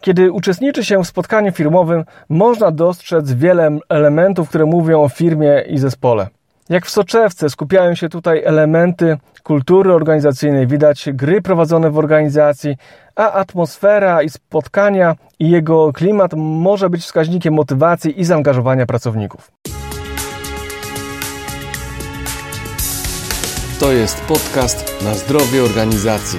Kiedy 0.00 0.32
uczestniczy 0.32 0.84
się 0.84 1.04
w 1.04 1.06
spotkaniu 1.06 1.52
firmowym, 1.52 2.04
można 2.28 2.70
dostrzec 2.70 3.32
wiele 3.32 3.78
elementów, 3.88 4.48
które 4.48 4.66
mówią 4.66 5.02
o 5.02 5.08
firmie 5.08 5.64
i 5.68 5.78
zespole. 5.78 6.28
Jak 6.68 6.86
w 6.86 6.90
soczewce 6.90 7.50
skupiają 7.50 7.94
się 7.94 8.08
tutaj 8.08 8.42
elementy 8.44 9.16
kultury 9.42 9.92
organizacyjnej, 9.92 10.66
widać 10.66 11.08
gry 11.12 11.42
prowadzone 11.42 11.90
w 11.90 11.98
organizacji, 11.98 12.76
a 13.16 13.32
atmosfera 13.32 14.22
i 14.22 14.30
spotkania 14.30 15.16
i 15.38 15.50
jego 15.50 15.92
klimat 15.92 16.32
może 16.36 16.90
być 16.90 17.02
wskaźnikiem 17.02 17.54
motywacji 17.54 18.20
i 18.20 18.24
zaangażowania 18.24 18.86
pracowników. 18.86 19.50
To 23.80 23.92
jest 23.92 24.20
podcast 24.20 25.04
na 25.04 25.14
zdrowie 25.14 25.62
organizacji, 25.64 26.38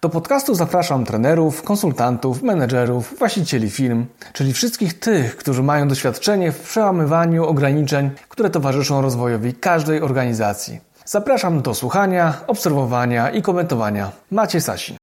Do 0.00 0.08
podcastu 0.08 0.54
zapraszam 0.54 1.04
trenerów, 1.04 1.62
konsultantów, 1.62 2.42
menedżerów, 2.42 3.18
właścicieli 3.18 3.70
firm, 3.70 4.06
czyli 4.32 4.52
wszystkich 4.52 4.98
tych, 4.98 5.36
którzy 5.36 5.62
mają 5.62 5.88
doświadczenie 5.88 6.52
w 6.52 6.60
przełamywaniu 6.60 7.44
ograniczeń, 7.44 8.10
które 8.28 8.50
towarzyszą 8.50 9.02
rozwojowi 9.02 9.54
każdej 9.54 10.02
organizacji. 10.02 10.80
Zapraszam 11.04 11.62
do 11.62 11.74
słuchania, 11.74 12.34
obserwowania 12.46 13.30
i 13.30 13.42
komentowania. 13.42 14.12
Macie 14.30 14.60
Sasin. 14.60 14.96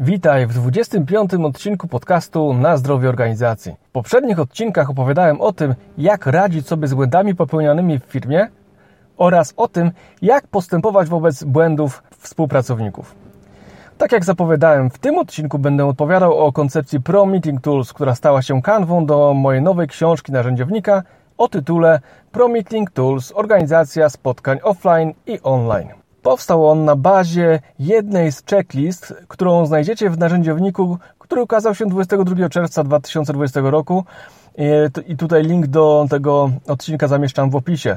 Witaj 0.00 0.46
w 0.46 0.52
25. 0.52 1.34
odcinku 1.34 1.88
podcastu 1.88 2.54
Na 2.54 2.76
zdrowie 2.76 3.08
organizacji. 3.08 3.72
W 3.88 3.92
poprzednich 3.92 4.38
odcinkach 4.38 4.90
opowiadałem 4.90 5.40
o 5.40 5.52
tym, 5.52 5.74
jak 5.98 6.26
radzić 6.26 6.66
sobie 6.66 6.88
z 6.88 6.94
błędami 6.94 7.34
popełnionymi 7.34 7.98
w 7.98 8.02
firmie 8.02 8.48
oraz 9.18 9.54
o 9.56 9.68
tym, 9.68 9.90
jak 10.22 10.46
postępować 10.46 11.08
wobec 11.08 11.44
błędów 11.44 12.02
współpracowników. 12.18 13.14
Tak 13.98 14.12
jak 14.12 14.24
zapowiadałem, 14.24 14.90
w 14.90 14.98
tym 14.98 15.18
odcinku 15.18 15.58
będę 15.58 15.86
odpowiadał 15.86 16.38
o 16.38 16.52
koncepcji 16.52 17.00
Pro 17.00 17.26
Meeting 17.26 17.60
Tools, 17.60 17.92
która 17.92 18.14
stała 18.14 18.42
się 18.42 18.62
kanwą 18.62 19.06
do 19.06 19.34
mojej 19.34 19.62
nowej 19.62 19.88
książki 19.88 20.32
narzędziownika 20.32 21.02
o 21.38 21.48
tytule 21.48 22.00
Pro 22.32 22.48
Meeting 22.48 22.90
Tools 22.90 23.32
Organizacja 23.34 24.08
spotkań 24.08 24.58
offline 24.62 25.12
i 25.26 25.40
online. 25.42 25.88
Powstał 26.22 26.70
on 26.70 26.84
na 26.84 26.96
bazie 26.96 27.60
jednej 27.78 28.32
z 28.32 28.44
checklist, 28.44 29.14
którą 29.28 29.66
znajdziecie 29.66 30.10
w 30.10 30.18
narzędziowniku, 30.18 30.98
który 31.18 31.42
ukazał 31.42 31.74
się 31.74 31.86
22 31.86 32.48
czerwca 32.48 32.84
2020 32.84 33.60
roku. 33.64 34.04
I 35.06 35.16
tutaj 35.16 35.42
link 35.42 35.66
do 35.66 36.06
tego 36.10 36.50
odcinka 36.66 37.08
zamieszczam 37.08 37.50
w 37.50 37.56
opisie. 37.56 37.96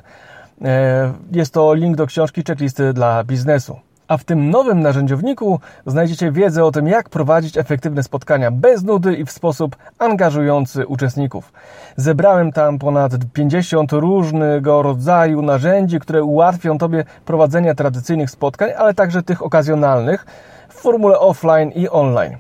E, 0.66 1.14
jest 1.32 1.54
to 1.54 1.74
link 1.74 1.98
do 1.98 2.06
książki 2.06 2.44
checklisty 2.48 2.94
dla 2.94 3.24
biznesu. 3.24 3.80
A 4.08 4.18
w 4.18 4.24
tym 4.24 4.50
nowym 4.50 4.80
narzędziowniku 4.80 5.60
znajdziecie 5.86 6.32
wiedzę 6.32 6.66
o 6.66 6.72
tym, 6.72 6.88
jak 6.88 7.10
prowadzić 7.10 7.58
efektywne 7.58 8.04
spotkania 8.04 8.52
bez 8.52 8.84
nudy 8.84 9.16
i 9.16 9.26
w 9.26 9.32
sposób 9.32 9.76
angażujący 10.00 10.88
uczestników. 10.88 11.54
Zebrałem 11.96 12.52
tam 12.52 12.80
ponad 12.80 13.12
50 13.34 13.92
różnego 13.92 14.82
rodzaju 14.82 15.42
narzędzi, 15.42 16.00
które 16.00 16.24
ułatwią 16.24 16.78
Tobie 16.78 17.04
prowadzenie 17.26 17.76
tradycyjnych 17.76 18.32
spotkań, 18.32 18.70
ale 18.78 18.94
także 18.94 19.24
tych 19.24 19.44
okazjonalnych 19.44 20.26
w 20.70 20.74
formule 20.74 21.20
offline 21.20 21.72
i 21.72 21.90
online. 21.90 22.38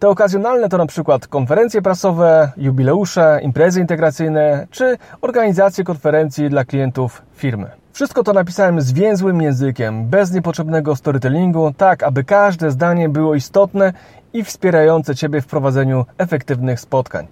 Te 0.00 0.08
okazjonalne 0.08 0.68
to 0.68 0.78
na 0.78 0.86
przykład 0.86 1.26
konferencje 1.26 1.82
prasowe, 1.82 2.52
jubileusze, 2.56 3.40
imprezy 3.42 3.80
integracyjne 3.80 4.66
czy 4.70 4.98
organizacje 5.20 5.84
konferencji 5.84 6.50
dla 6.50 6.64
klientów 6.64 7.22
firmy. 7.34 7.70
Wszystko 7.92 8.22
to 8.22 8.32
napisałem 8.32 8.80
zwięzłym 8.80 9.42
językiem, 9.42 10.06
bez 10.06 10.32
niepotrzebnego 10.32 10.96
storytellingu, 10.96 11.72
tak 11.76 12.02
aby 12.02 12.24
każde 12.24 12.70
zdanie 12.70 13.08
było 13.08 13.34
istotne 13.34 13.92
i 14.32 14.44
wspierające 14.44 15.14
Ciebie 15.14 15.40
w 15.40 15.46
prowadzeniu 15.46 16.06
efektywnych 16.18 16.80
spotkań. 16.80 17.26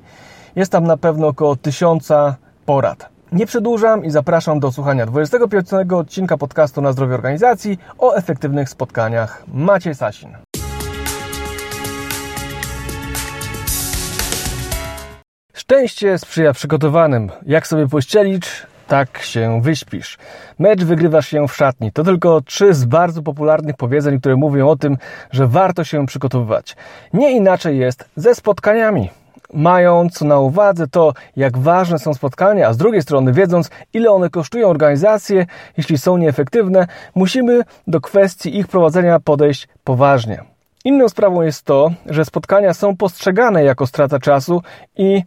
Jest 0.56 0.73
tam 0.73 0.85
na 0.85 0.97
pewno 0.97 1.27
około 1.27 1.56
tysiąca 1.56 2.37
porad. 2.67 3.09
Nie 3.33 3.47
przedłużam 3.47 4.05
i 4.05 4.11
zapraszam 4.11 4.61
do 4.61 4.73
słuchania 4.73 5.06
25 5.06 5.73
odcinka 5.93 6.37
podcastu 6.37 6.81
na 6.81 6.93
zdrowie 6.93 7.15
organizacji 7.15 7.79
o 7.99 8.15
efektywnych 8.15 8.69
spotkaniach. 8.69 9.45
Maciej 9.55 9.95
Sasin. 9.95 10.47
Szczęście 15.71 16.19
sprzyja 16.19 16.53
przygotowanym. 16.53 17.31
Jak 17.47 17.67
sobie 17.67 17.89
pościelić, 17.89 18.67
tak 18.87 19.19
się 19.19 19.62
wyśpisz. 19.62 20.19
Mecz 20.59 20.84
wygrywasz 20.84 21.29
się 21.29 21.49
w 21.49 21.56
szatni. 21.56 21.93
To 21.93 22.05
tylko 22.05 22.41
trzy 22.41 22.75
z 22.75 22.84
bardzo 22.84 23.23
popularnych 23.23 23.77
powiedzeń, 23.77 24.21
które 24.21 24.37
mówią 24.37 24.69
o 24.69 24.77
tym, 24.77 24.97
że 25.31 25.47
warto 25.47 25.84
się 25.84 26.06
przygotowywać. 26.06 26.77
Nie 27.12 27.33
inaczej 27.37 27.79
jest 27.79 28.09
ze 28.17 28.34
spotkaniami. 28.34 29.11
Mając 29.53 30.21
na 30.21 30.39
uwadze 30.39 30.87
to, 30.87 31.12
jak 31.37 31.59
ważne 31.59 31.99
są 31.99 32.15
spotkania, 32.15 32.69
a 32.69 32.73
z 32.73 32.77
drugiej 32.77 33.03
strony 33.03 33.33
wiedząc, 33.33 33.71
ile 33.93 34.11
one 34.11 34.31
kosztują 34.31 34.69
organizację, 34.69 35.47
jeśli 35.77 35.99
są 35.99 36.17
nieefektywne, 36.17 36.87
musimy 37.15 37.62
do 37.87 38.00
kwestii 38.00 38.59
ich 38.59 38.69
prowadzenia 38.69 39.21
podejść 39.21 39.69
poważnie. 39.85 40.43
Inną 40.85 41.09
sprawą 41.09 41.43
jest 41.43 41.65
to, 41.65 41.91
że 42.06 42.25
spotkania 42.25 42.75
są 42.75 42.97
postrzegane 42.97 43.65
jako 43.65 43.87
strata 43.87 44.19
czasu 44.19 44.62
i 44.97 45.23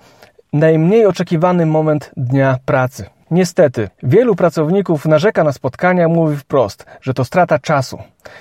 najmniej 0.54 1.06
oczekiwany 1.06 1.66
moment 1.66 2.12
dnia 2.18 2.58
pracy. 2.66 3.06
Niestety, 3.32 3.90
wielu 4.04 4.36
pracowników 4.36 5.06
narzeka 5.06 5.44
na 5.44 5.52
spotkania, 5.52 6.08
mówi 6.08 6.38
wprost, 6.38 6.86
że 7.02 7.14
to 7.14 7.26
strata 7.26 7.60
czasu. 7.60 7.98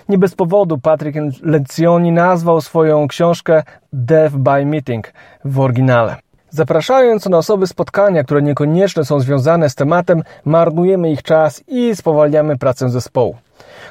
Nie 0.09 0.19
bez 0.19 0.34
powodu 0.34 0.78
Patrick 0.78 1.19
Lencioni 1.43 2.12
nazwał 2.12 2.60
swoją 2.60 3.09
książkę 3.09 3.62
Death 3.93 4.37
by 4.37 4.66
Meeting 4.66 5.12
w 5.44 5.60
oryginale. 5.60 6.16
Zapraszając 6.50 7.26
na 7.26 7.38
osoby 7.38 7.66
spotkania, 7.66 8.25
które 8.25 8.43
niekoniecznie 8.43 9.04
są 9.04 9.20
związane 9.20 9.70
z 9.70 9.75
tematem, 9.75 10.22
marnujemy 10.44 11.10
ich 11.12 11.22
czas 11.22 11.65
i 11.69 11.97
spowalniamy 11.97 12.59
pracę 12.59 12.91
zespołu. 12.91 13.37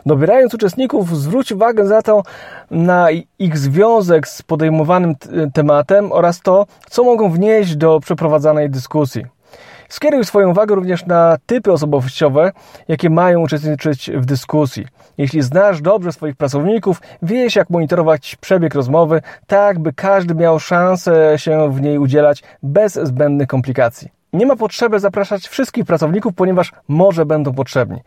Dobierając 0.05 0.53
uczestników, 0.53 1.17
zwróć 1.17 1.51
uwagę 1.51 1.87
za 1.87 2.01
to 2.01 2.23
na 2.71 3.07
ich 3.39 3.57
związek 3.57 4.27
z 4.27 4.41
podejmowanym 4.41 5.15
tematem 5.53 6.11
oraz 6.11 6.41
to, 6.41 6.65
co 6.89 7.03
mogą 7.03 7.31
wnieść 7.31 7.75
do 7.75 7.99
przeprowadzanej 7.99 8.69
dyskusji. 8.69 9.25
Skieruj 9.89 10.25
swoją 10.25 10.49
uwagę 10.49 10.75
również 10.75 11.05
na 11.05 11.37
typy 11.45 11.71
osobowościowe, 11.71 12.51
jakie 12.87 13.09
mają 13.09 13.39
uczestniczyć 13.39 14.11
w 14.13 14.25
dyskusji. 14.25 14.85
Jeśli 15.17 15.41
znasz 15.41 15.81
dobrze 15.81 16.11
swoich 16.11 16.35
pracowników, 16.35 17.01
wiesz 17.21 17.55
jak 17.55 17.69
monitorować 17.69 18.35
przebieg 18.35 18.75
rozmowy, 18.75 19.21
tak 19.47 19.79
by 19.79 19.93
każdy 19.93 20.35
miał 20.35 20.59
szansę 20.59 21.33
się 21.37 21.71
w 21.73 21.81
niej 21.81 21.97
udzielać 21.97 22.43
bez 22.63 22.93
zbędnych 22.93 23.47
komplikacji. 23.47 24.18
Nie 24.33 24.45
ma 24.45 24.55
potrzeby 24.55 24.99
zapraszać 24.99 25.47
wszystkich 25.47 25.85
pracowników, 25.85 26.33
ponieważ 26.33 26.71
może 26.87 27.25
będą 27.25 27.53
potrzebni. 27.53 27.99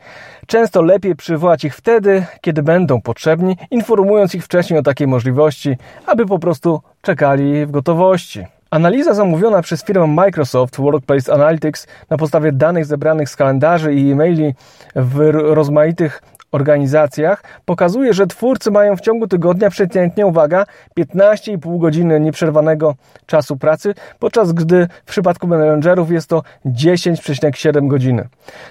Często 0.46 0.82
lepiej 0.82 1.16
przywołać 1.16 1.64
ich 1.64 1.76
wtedy, 1.76 2.26
kiedy 2.40 2.62
będą 2.62 3.00
potrzebni, 3.00 3.56
informując 3.70 4.34
ich 4.34 4.44
wcześniej 4.44 4.78
o 4.78 4.82
takiej 4.82 5.06
możliwości, 5.06 5.76
aby 6.06 6.26
po 6.26 6.38
prostu 6.38 6.82
czekali 7.02 7.66
w 7.66 7.70
gotowości. 7.70 8.46
Analiza 8.70 9.14
zamówiona 9.14 9.62
przez 9.62 9.84
firmę 9.84 10.06
Microsoft 10.06 10.76
Workplace 10.80 11.32
Analytics 11.32 11.86
na 12.10 12.16
podstawie 12.16 12.52
danych 12.52 12.86
zebranych 12.86 13.28
z 13.28 13.36
kalendarzy 13.36 13.94
i 13.94 14.10
e-maili 14.10 14.54
w 14.96 15.30
rozmaitych 15.32 16.22
organizacjach 16.52 17.42
pokazuje, 17.64 18.14
że 18.14 18.26
twórcy 18.26 18.70
mają 18.70 18.96
w 18.96 19.00
ciągu 19.00 19.26
tygodnia 19.26 19.70
przeciętnie, 19.70 20.26
uwaga, 20.26 20.66
15,5 20.98 21.78
godziny 21.78 22.20
nieprzerwanego 22.20 22.94
czasu 23.26 23.56
pracy, 23.56 23.94
podczas 24.18 24.52
gdy 24.52 24.88
w 25.04 25.10
przypadku 25.10 25.46
menedżerów 25.46 26.10
jest 26.10 26.28
to 26.28 26.42
10,7 26.66 27.88
godziny. 27.88 28.28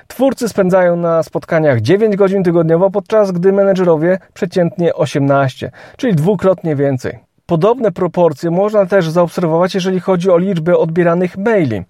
Twórcy 0.07 0.49
spędzają 0.49 0.95
na 0.95 1.23
spotkaniach 1.23 1.81
9 1.81 2.15
godzin 2.15 2.43
tygodniowo, 2.43 2.89
podczas 2.89 3.31
gdy 3.31 3.53
menedżerowie 3.53 4.19
przeciętnie 4.33 4.93
18, 4.93 5.71
czyli 5.97 6.15
dwukrotnie 6.15 6.75
więcej. 6.75 7.19
Podobne 7.45 7.91
proporcje 7.91 8.51
można 8.51 8.85
też 8.85 9.09
zaobserwować, 9.09 9.75
jeżeli 9.75 9.99
chodzi 9.99 10.29
o 10.29 10.37
liczbę 10.37 10.77
odbieranych 10.77 11.37
maili. 11.37 11.83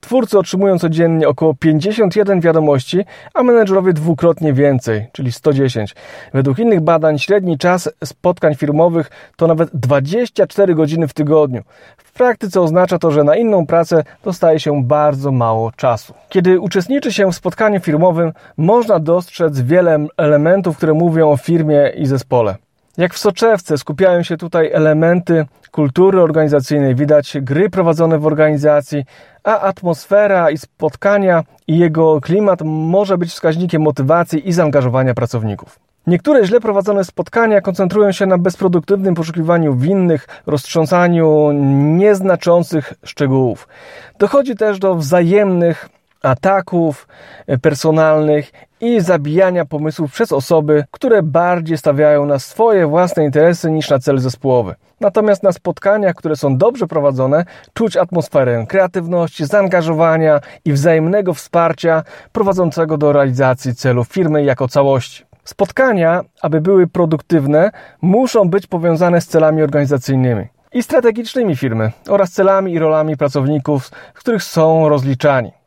Twórcy 0.00 0.38
otrzymują 0.38 0.78
codziennie 0.78 1.28
około 1.28 1.54
51 1.54 2.40
wiadomości, 2.40 3.04
a 3.34 3.42
menedżerowie 3.42 3.92
dwukrotnie 3.92 4.52
więcej, 4.52 5.06
czyli 5.12 5.32
110. 5.32 5.94
Według 6.34 6.58
innych 6.58 6.80
badań 6.80 7.18
średni 7.18 7.58
czas 7.58 7.90
spotkań 8.04 8.54
firmowych 8.54 9.10
to 9.36 9.46
nawet 9.46 9.70
24 9.74 10.74
godziny 10.74 11.08
w 11.08 11.12
tygodniu. 11.12 11.62
W 11.96 12.12
praktyce 12.12 12.60
oznacza 12.60 12.98
to, 12.98 13.10
że 13.10 13.24
na 13.24 13.36
inną 13.36 13.66
pracę 13.66 14.04
dostaje 14.24 14.60
się 14.60 14.84
bardzo 14.84 15.32
mało 15.32 15.72
czasu. 15.72 16.14
Kiedy 16.28 16.60
uczestniczy 16.60 17.12
się 17.12 17.32
w 17.32 17.34
spotkaniu 17.34 17.80
firmowym, 17.80 18.32
można 18.56 18.98
dostrzec 18.98 19.60
wiele 19.60 20.06
elementów, 20.16 20.76
które 20.76 20.94
mówią 20.94 21.30
o 21.30 21.36
firmie 21.36 21.92
i 21.96 22.06
zespole. 22.06 22.56
Jak 23.00 23.14
w 23.14 23.18
soczewce 23.18 23.78
skupiają 23.78 24.22
się 24.22 24.36
tutaj 24.36 24.70
elementy 24.72 25.46
kultury 25.70 26.20
organizacyjnej, 26.20 26.94
widać 26.94 27.36
gry 27.40 27.70
prowadzone 27.70 28.18
w 28.18 28.26
organizacji, 28.26 29.04
a 29.44 29.60
atmosfera 29.60 30.50
i 30.50 30.58
spotkania 30.58 31.44
i 31.68 31.78
jego 31.78 32.20
klimat 32.20 32.60
może 32.64 33.18
być 33.18 33.30
wskaźnikiem 33.30 33.82
motywacji 33.82 34.48
i 34.48 34.52
zaangażowania 34.52 35.14
pracowników. 35.14 35.78
Niektóre 36.06 36.46
źle 36.46 36.60
prowadzone 36.60 37.04
spotkania 37.04 37.60
koncentrują 37.60 38.12
się 38.12 38.26
na 38.26 38.38
bezproduktywnym 38.38 39.14
poszukiwaniu 39.14 39.74
winnych, 39.74 40.28
roztrząsaniu 40.46 41.52
nieznaczących 41.98 42.94
szczegółów. 43.04 43.68
Dochodzi 44.18 44.56
też 44.56 44.78
do 44.78 44.94
wzajemnych 44.94 45.88
ataków 46.22 47.08
e, 47.46 47.58
personalnych 47.58 48.52
i 48.80 49.00
zabijania 49.00 49.64
pomysłów 49.64 50.12
przez 50.12 50.32
osoby, 50.32 50.84
które 50.90 51.22
bardziej 51.22 51.78
stawiają 51.78 52.26
na 52.26 52.38
swoje 52.38 52.86
własne 52.86 53.24
interesy 53.24 53.70
niż 53.70 53.90
na 53.90 53.98
cel 53.98 54.18
zespołowy. 54.18 54.74
Natomiast 55.00 55.42
na 55.42 55.52
spotkaniach, 55.52 56.14
które 56.14 56.36
są 56.36 56.56
dobrze 56.56 56.86
prowadzone, 56.86 57.44
czuć 57.74 57.96
atmosferę 57.96 58.66
kreatywności, 58.68 59.46
zaangażowania 59.46 60.40
i 60.64 60.72
wzajemnego 60.72 61.34
wsparcia 61.34 62.02
prowadzącego 62.32 62.98
do 62.98 63.12
realizacji 63.12 63.74
celów 63.74 64.08
firmy 64.08 64.44
jako 64.44 64.68
całości. 64.68 65.24
Spotkania, 65.44 66.20
aby 66.42 66.60
były 66.60 66.86
produktywne, 66.86 67.70
muszą 68.02 68.48
być 68.48 68.66
powiązane 68.66 69.20
z 69.20 69.26
celami 69.26 69.62
organizacyjnymi 69.62 70.46
i 70.72 70.82
strategicznymi 70.82 71.56
firmy 71.56 71.92
oraz 72.08 72.32
celami 72.32 72.72
i 72.72 72.78
rolami 72.78 73.16
pracowników, 73.16 73.86
z 73.86 74.20
których 74.20 74.42
są 74.42 74.88
rozliczani. 74.88 75.59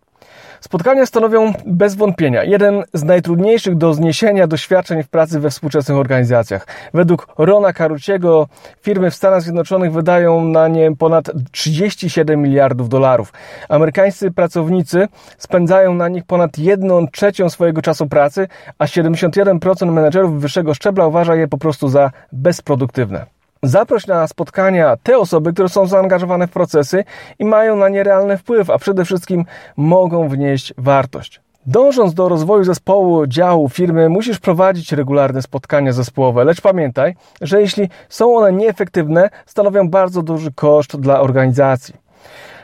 Spotkania 0.64 1.06
stanowią 1.06 1.54
bez 1.66 1.96
wątpienia 1.96 2.44
jeden 2.44 2.84
z 2.94 3.04
najtrudniejszych 3.04 3.76
do 3.76 3.94
zniesienia 3.94 4.48
doświadczeń 4.48 5.04
w 5.04 5.08
pracy 5.10 5.40
we 5.40 5.50
współczesnych 5.50 5.98
organizacjach. 5.98 6.68
Według 6.94 7.28
Rona 7.38 7.74
Caruciego 7.74 8.48
firmy 8.82 9.12
w 9.12 9.16
Stanach 9.16 9.42
Zjednoczonych 9.42 9.94
wydają 9.94 10.44
na 10.44 10.68
nie 10.68 10.96
ponad 10.96 11.32
37 11.52 12.42
miliardów 12.42 12.90
dolarów. 12.90 13.34
Amerykańscy 13.70 14.32
pracownicy 14.32 15.08
spędzają 15.38 15.94
na 15.94 16.08
nich 16.08 16.24
ponad 16.26 16.58
1 16.58 17.08
trzecią 17.12 17.50
swojego 17.50 17.82
czasu 17.82 18.08
pracy, 18.08 18.48
a 18.78 18.86
71% 18.86 19.92
menedżerów 19.92 20.42
wyższego 20.42 20.74
szczebla 20.74 21.08
uważa 21.08 21.36
je 21.36 21.48
po 21.48 21.58
prostu 21.58 21.88
za 21.88 22.12
bezproduktywne. 22.32 23.26
Zaproś 23.64 24.08
na 24.08 24.28
spotkania 24.28 24.98
te 25.04 25.18
osoby, 25.18 25.54
które 25.54 25.70
są 25.70 25.88
zaangażowane 25.88 26.48
w 26.48 26.52
procesy 26.52 27.04
i 27.40 27.46
mają 27.46 27.76
na 27.76 27.90
nie 27.90 28.04
realny 28.04 28.38
wpływ, 28.38 28.70
a 28.70 28.78
przede 28.78 29.06
wszystkim 29.06 29.46
mogą 29.78 30.28
wnieść 30.28 30.74
wartość. 30.78 31.42
Dążąc 31.66 32.14
do 32.14 32.30
rozwoju 32.30 32.64
zespołu, 32.64 33.28
działu, 33.28 33.70
firmy, 33.70 34.10
musisz 34.10 34.40
prowadzić 34.40 34.92
regularne 34.92 35.42
spotkania 35.42 35.92
zespołowe, 35.92 36.44
lecz 36.44 36.62
pamiętaj, 36.62 37.16
że 37.42 37.62
jeśli 37.62 37.90
są 38.10 38.36
one 38.36 38.54
nieefektywne, 38.54 39.30
stanowią 39.46 39.90
bardzo 39.90 40.22
duży 40.22 40.52
koszt 40.52 41.00
dla 41.00 41.22
organizacji. 41.22 41.96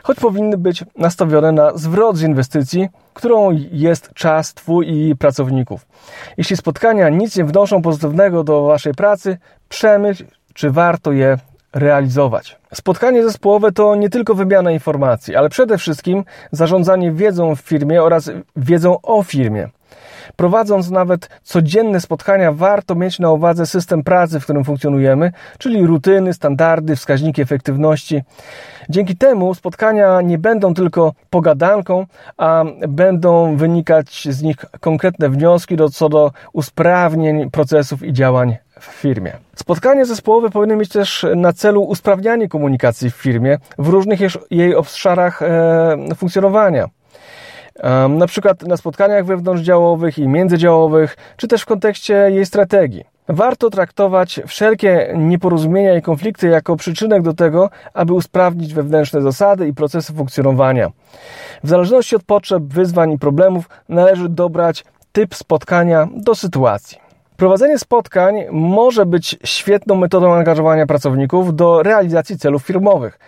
Choć 0.02 0.20
powinny 0.20 0.58
być 0.58 0.84
nastawione 0.96 1.52
na 1.52 1.76
zwrot 1.76 2.16
z 2.16 2.22
inwestycji, 2.22 2.88
którą 3.14 3.50
jest 3.72 4.14
czas 4.14 4.54
Twój 4.54 4.88
i 4.88 5.16
pracowników. 5.16 5.86
Jeśli 6.36 6.56
spotkania 6.56 7.08
nic 7.08 7.36
nie 7.36 7.44
wnoszą 7.44 7.82
pozytywnego 7.82 8.44
do 8.44 8.62
Waszej 8.62 8.94
pracy, 8.94 9.38
przemyśl, 9.68 10.24
czy 10.54 10.70
warto 10.70 11.12
je 11.12 11.38
realizować. 11.72 12.58
Spotkanie 12.74 13.22
zespołowe 13.22 13.72
to 13.72 13.94
nie 13.94 14.10
tylko 14.10 14.34
wymiana 14.34 14.70
informacji, 14.70 15.36
ale 15.36 15.48
przede 15.48 15.78
wszystkim 15.78 16.24
zarządzanie 16.52 17.12
wiedzą 17.12 17.56
w 17.56 17.60
firmie 17.60 18.02
oraz 18.02 18.30
wiedzą 18.56 19.00
o 19.02 19.22
firmie. 19.22 19.68
Prowadząc 20.36 20.90
nawet 20.90 21.28
codzienne 21.42 22.00
spotkania, 22.00 22.52
warto 22.52 22.94
mieć 22.94 23.18
na 23.18 23.30
uwadze 23.30 23.66
system 23.66 24.02
pracy, 24.02 24.40
w 24.40 24.44
którym 24.44 24.64
funkcjonujemy, 24.64 25.32
czyli 25.58 25.86
rutyny, 25.86 26.34
standardy, 26.34 26.96
wskaźniki 26.96 27.42
efektywności. 27.42 28.22
Dzięki 28.88 29.16
temu 29.16 29.54
spotkania 29.54 30.20
nie 30.20 30.38
będą 30.38 30.74
tylko 30.74 31.12
pogadanką, 31.30 32.06
a 32.36 32.64
będą 32.88 33.56
wynikać 33.56 34.28
z 34.30 34.42
nich 34.42 34.56
konkretne 34.80 35.28
wnioski 35.28 35.76
do, 35.76 35.90
co 35.90 36.08
do 36.08 36.32
usprawnień 36.52 37.50
procesów 37.50 38.02
i 38.02 38.12
działań 38.12 38.56
w 38.80 38.84
firmie. 38.84 39.32
Spotkania 39.54 40.04
zespołowe 40.04 40.50
powinny 40.50 40.76
mieć 40.76 40.88
też 40.88 41.26
na 41.36 41.52
celu 41.52 41.82
usprawnianie 41.82 42.48
komunikacji 42.48 43.10
w 43.10 43.14
firmie 43.14 43.58
w 43.78 43.88
różnych 43.88 44.20
jej 44.50 44.74
obszarach 44.74 45.42
e, 45.42 45.96
funkcjonowania. 46.16 46.88
Na 48.08 48.26
przykład 48.26 48.62
na 48.62 48.76
spotkaniach 48.76 49.24
wewnątrzdziałowych 49.24 50.18
i 50.18 50.28
międzydziałowych, 50.28 51.16
czy 51.36 51.48
też 51.48 51.62
w 51.62 51.66
kontekście 51.66 52.14
jej 52.14 52.46
strategii. 52.46 53.04
Warto 53.28 53.70
traktować 53.70 54.40
wszelkie 54.46 55.14
nieporozumienia 55.16 55.96
i 55.96 56.02
konflikty 56.02 56.48
jako 56.48 56.76
przyczynek 56.76 57.22
do 57.22 57.34
tego, 57.34 57.70
aby 57.94 58.12
usprawnić 58.12 58.74
wewnętrzne 58.74 59.22
zasady 59.22 59.68
i 59.68 59.74
procesy 59.74 60.12
funkcjonowania. 60.12 60.90
W 61.64 61.68
zależności 61.68 62.16
od 62.16 62.22
potrzeb, 62.22 62.62
wyzwań 62.62 63.12
i 63.12 63.18
problemów 63.18 63.68
należy 63.88 64.28
dobrać 64.28 64.84
typ 65.12 65.34
spotkania 65.34 66.08
do 66.14 66.34
sytuacji. 66.34 67.09
Prowadzenie 67.40 67.78
spotkań 67.78 68.44
może 68.50 69.06
być 69.06 69.36
świetną 69.44 69.96
metodą 69.96 70.34
angażowania 70.34 70.86
pracowników 70.86 71.56
do 71.56 71.82
realizacji 71.82 72.38
celów 72.38 72.62
firmowych. 72.62 73.18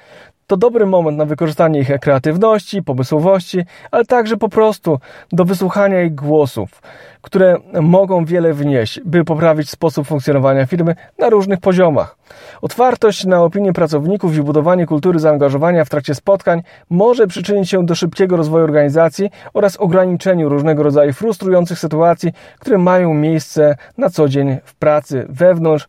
To 0.47 0.57
dobry 0.57 0.87
moment 0.87 1.19
na 1.19 1.25
wykorzystanie 1.25 1.81
ich 1.81 1.91
kreatywności, 2.01 2.83
pomysłowości, 2.83 3.65
ale 3.91 4.05
także 4.05 4.37
po 4.37 4.49
prostu 4.49 4.99
do 5.33 5.45
wysłuchania 5.45 6.03
ich 6.03 6.15
głosów, 6.15 6.83
które 7.23 7.57
mogą 7.81 8.25
wiele 8.25 8.53
wnieść, 8.55 9.01
by 9.05 9.25
poprawić 9.25 9.71
sposób 9.71 10.07
funkcjonowania 10.07 10.67
firmy 10.67 10.95
na 11.19 11.31
różnych 11.31 11.61
poziomach. 11.61 12.17
Otwartość 12.63 13.25
na 13.25 13.43
opinie 13.43 13.73
pracowników 13.73 14.37
i 14.37 14.43
budowanie 14.43 14.87
kultury 14.87 15.19
zaangażowania 15.19 15.85
w 15.85 15.89
trakcie 15.89 16.15
spotkań 16.15 16.63
może 16.91 17.27
przyczynić 17.27 17.71
się 17.71 17.87
do 17.87 17.95
szybkiego 17.95 18.37
rozwoju 18.37 18.65
organizacji 18.65 19.31
oraz 19.55 19.77
ograniczeniu 19.77 20.49
różnego 20.49 20.83
rodzaju 20.83 21.13
frustrujących 21.13 21.79
sytuacji, 21.79 22.33
które 22.59 22.79
mają 22.79 23.15
miejsce 23.15 23.77
na 23.99 24.11
co 24.11 24.29
dzień 24.29 24.57
w 24.65 24.75
pracy 24.75 25.27
wewnątrz, 25.29 25.87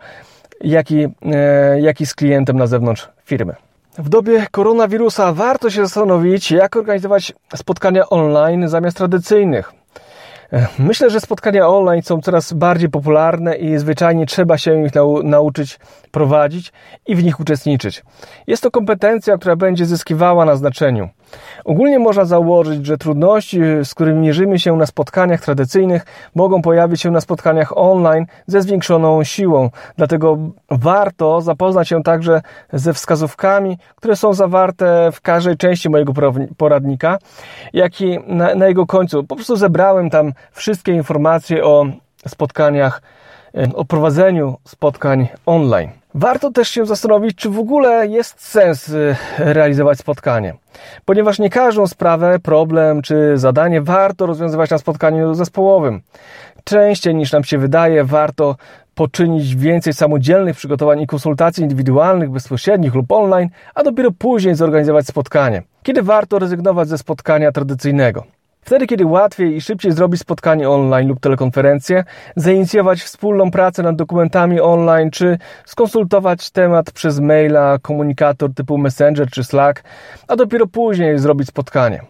jak 0.62 0.92
i, 0.92 1.08
e, 1.26 1.82
jak 1.82 2.02
i 2.02 2.06
z 2.06 2.16
klientem 2.16 2.58
na 2.58 2.68
zewnątrz 2.68 3.10
firmy. 3.26 3.56
W 3.98 4.10
dobie 4.10 4.48
koronawirusa 4.52 5.34
warto 5.34 5.70
się 5.70 5.82
zastanowić, 5.82 6.52
jak 6.52 6.76
organizować 6.76 7.34
spotkania 7.56 8.10
online 8.10 8.68
zamiast 8.68 8.98
tradycyjnych. 8.98 9.74
Myślę, 10.80 11.10
że 11.10 11.20
spotkania 11.20 11.68
online 11.68 12.02
są 12.02 12.22
coraz 12.22 12.54
bardziej 12.54 12.90
popularne 12.90 13.56
i 13.56 13.78
zwyczajnie 13.78 14.26
trzeba 14.26 14.58
się 14.58 14.86
ich 14.86 14.96
nau 14.96 15.24
nauczyć 15.24 15.80
prowadzić 16.12 16.72
i 17.08 17.16
w 17.16 17.24
nich 17.24 17.40
uczestniczyć. 17.40 18.04
Jest 18.48 18.64
to 18.64 18.72
kompetencja, 18.72 19.38
która 19.38 19.56
będzie 19.56 19.86
zyskiwała 19.86 20.46
na 20.46 20.56
znaczeniu. 20.56 21.10
Ogólnie 21.66 22.00
można 22.00 22.26
założyć, 22.26 22.86
że 22.86 22.98
trudności, 22.98 23.60
z 23.84 23.94
którymi 23.94 24.20
mierzymy 24.20 24.60
się 24.60 24.76
na 24.76 24.86
spotkaniach 24.86 25.42
tradycyjnych, 25.42 26.06
mogą 26.36 26.62
pojawić 26.62 27.02
się 27.02 27.12
na 27.12 27.22
spotkaniach 27.22 27.78
online 27.78 28.26
ze 28.48 28.62
zwiększoną 28.62 29.24
siłą. 29.24 29.70
Dlatego 29.98 30.38
warto 30.72 31.42
zapoznać 31.42 31.88
się 31.88 32.04
także 32.04 32.42
ze 32.74 32.94
wskazówkami, 32.94 33.78
które 33.96 34.16
są 34.16 34.34
zawarte 34.34 35.10
w 35.12 35.22
każdej 35.22 35.58
części 35.58 35.90
mojego 35.90 36.14
poradnika, 36.58 37.18
jak 37.74 38.02
i 38.02 38.20
na, 38.28 38.56
na 38.56 38.68
jego 38.68 38.86
końcu. 38.86 39.24
Po 39.24 39.36
prostu 39.36 39.56
zebrałem 39.56 40.10
tam 40.10 40.34
wszystkie 40.52 40.92
informacje 40.92 41.64
o 41.64 41.86
spotkaniach, 42.28 43.02
o 43.74 43.86
prowadzeniu 43.86 44.58
spotkań 44.68 45.28
online. 45.46 46.03
Warto 46.16 46.52
też 46.52 46.70
się 46.70 46.86
zastanowić, 46.86 47.38
czy 47.38 47.50
w 47.50 47.60
ogóle 47.60 48.08
jest 48.08 48.42
sens 48.42 48.90
y, 48.90 49.16
realizować 49.38 50.00
spotkanie, 50.00 50.54
ponieważ 51.06 51.40
nie 51.40 51.50
każdą 51.50 51.88
sprawę, 51.88 52.40
problem 52.40 53.02
czy 53.02 53.38
zadanie 53.38 53.82
warto 53.82 54.26
rozwiązywać 54.26 54.70
na 54.70 54.78
spotkaniu 54.78 55.34
zespołowym. 55.34 56.02
Częściej 56.64 57.16
niż 57.16 57.32
nam 57.32 57.44
się 57.44 57.58
wydaje, 57.58 58.04
warto 58.04 58.56
poczynić 58.96 59.56
więcej 59.56 59.94
samodzielnych 59.94 60.58
przygotowań 60.58 61.02
i 61.02 61.08
konsultacji 61.08 61.64
indywidualnych, 61.64 62.30
bezpośrednich 62.30 62.96
lub 62.96 63.12
online, 63.12 63.50
a 63.76 63.84
dopiero 63.84 64.12
później 64.12 64.56
zorganizować 64.56 65.08
spotkanie. 65.08 65.64
Kiedy 65.84 66.02
warto 66.02 66.40
rezygnować 66.40 66.88
ze 66.88 66.98
spotkania 66.98 67.52
tradycyjnego? 67.52 68.24
Wtedy, 68.66 68.88
kiedy 68.88 69.06
łatwiej 69.06 69.56
i 69.56 69.62
szybciej 69.62 69.92
zrobić 69.92 70.22
spotkanie 70.22 70.70
online 70.70 71.08
lub 71.08 71.20
telekonferencję, 71.20 72.04
zainicjować 72.36 73.02
wspólną 73.02 73.52
pracę 73.52 73.84
nad 73.84 73.96
dokumentami 73.96 74.62
online, 74.62 75.12
czy 75.12 75.38
skonsultować 75.66 76.52
temat 76.52 76.92
przez 76.92 77.20
maila, 77.20 77.78
komunikator 77.82 78.54
typu 78.54 78.78
Messenger 78.78 79.30
czy 79.30 79.44
Slack, 79.44 79.84
a 80.28 80.36
dopiero 80.36 80.68
później 80.68 81.20
zrobić 81.20 81.48
spotkanie. 81.48 82.02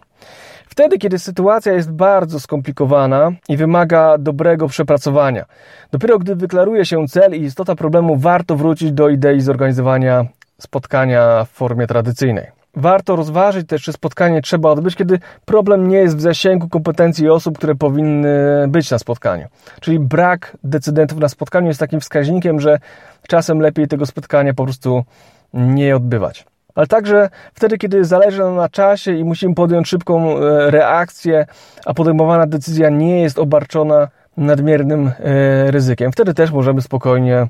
Wtedy, 0.68 0.98
kiedy 0.98 1.20
sytuacja 1.20 1.74
jest 1.74 1.92
bardzo 1.92 2.40
skomplikowana 2.40 3.32
i 3.50 3.58
wymaga 3.58 4.18
dobrego 4.18 4.68
przepracowania. 4.68 5.46
Dopiero 5.92 6.20
gdy 6.20 6.36
wyklaruje 6.36 6.86
się 6.86 7.08
cel 7.08 7.36
i 7.36 7.44
istota 7.44 7.76
problemu, 7.76 8.16
warto 8.18 8.56
wrócić 8.56 8.92
do 8.92 9.10
idei 9.10 9.42
zorganizowania 9.42 10.26
spotkania 10.60 11.46
w 11.46 11.50
formie 11.50 11.88
tradycyjnej. 11.88 12.63
Warto 12.76 13.16
rozważyć 13.16 13.68
też, 13.68 13.84
czy 13.84 13.94
spotkanie 13.94 14.42
trzeba 14.42 14.70
odbyć, 14.70 14.96
kiedy 14.96 15.20
problem 15.46 15.88
nie 15.88 15.98
jest 15.98 16.18
w 16.18 16.22
zasięgu 16.22 16.70
kompetencji 16.70 17.30
osób, 17.30 17.58
które 17.58 17.76
powinny 17.76 18.38
być 18.68 18.92
na 18.92 19.00
spotkaniu. 19.00 19.48
Czyli 19.82 20.00
brak 20.00 20.58
decydentów 20.64 21.20
na 21.20 21.30
spotkaniu 21.30 21.68
jest 21.68 21.80
takim 21.80 22.00
wskaźnikiem, 22.00 22.60
że 22.60 22.80
czasem 23.28 23.60
lepiej 23.60 23.88
tego 23.88 24.06
spotkania 24.06 24.54
po 24.54 24.64
prostu 24.64 25.04
nie 25.54 25.96
odbywać. 25.96 26.46
Ale 26.76 26.88
także 26.88 27.30
wtedy, 27.54 27.78
kiedy 27.78 28.06
zależy 28.06 28.40
nam 28.40 28.56
na 28.56 28.70
czasie 28.70 29.14
i 29.14 29.24
musimy 29.24 29.56
podjąć 29.56 29.88
szybką 29.88 30.38
e, 30.38 30.72
reakcję, 30.72 31.46
a 31.86 31.94
podejmowana 31.94 32.48
decyzja 32.48 32.90
nie 32.90 33.22
jest 33.22 33.40
obarczona 33.40 34.08
nadmiernym 34.38 35.08
e, 35.08 35.72
ryzykiem, 35.72 36.12
wtedy 36.12 36.34
też 36.34 36.52
możemy 36.52 36.82
spokojnie 36.82 37.48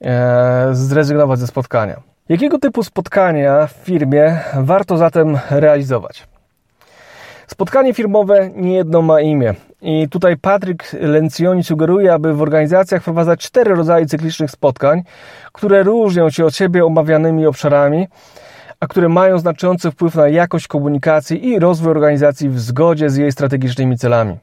e, 0.00 0.68
zrezygnować 0.72 1.38
ze 1.38 1.46
spotkania. 1.46 2.00
Jakiego 2.28 2.58
typu 2.58 2.82
spotkania 2.82 3.66
w 3.66 3.72
firmie 3.72 4.40
warto 4.56 4.96
zatem 4.96 5.38
realizować? 5.50 6.26
Spotkanie 7.46 7.94
firmowe 7.94 8.50
niejedno 8.56 9.02
ma 9.02 9.20
imię. 9.20 9.54
I 9.82 10.08
tutaj 10.08 10.36
Patryk 10.36 10.96
Lencioni 11.00 11.64
sugeruje, 11.64 12.12
aby 12.12 12.34
w 12.34 12.42
organizacjach 12.42 13.02
wprowadzać 13.02 13.40
cztery 13.40 13.74
rodzaje 13.74 14.06
cyklicznych 14.06 14.50
spotkań, 14.50 15.02
które 15.52 15.82
różnią 15.82 16.30
się 16.30 16.44
od 16.44 16.56
siebie 16.56 16.84
omawianymi 16.84 17.46
obszarami, 17.46 18.08
a 18.80 18.86
które 18.86 19.08
mają 19.08 19.38
znaczący 19.38 19.90
wpływ 19.90 20.14
na 20.14 20.28
jakość 20.28 20.68
komunikacji 20.68 21.48
i 21.48 21.58
rozwój 21.58 21.90
organizacji 21.90 22.48
w 22.48 22.60
zgodzie 22.60 23.10
z 23.10 23.16
jej 23.16 23.32
strategicznymi 23.32 23.98
celami. 23.98 24.36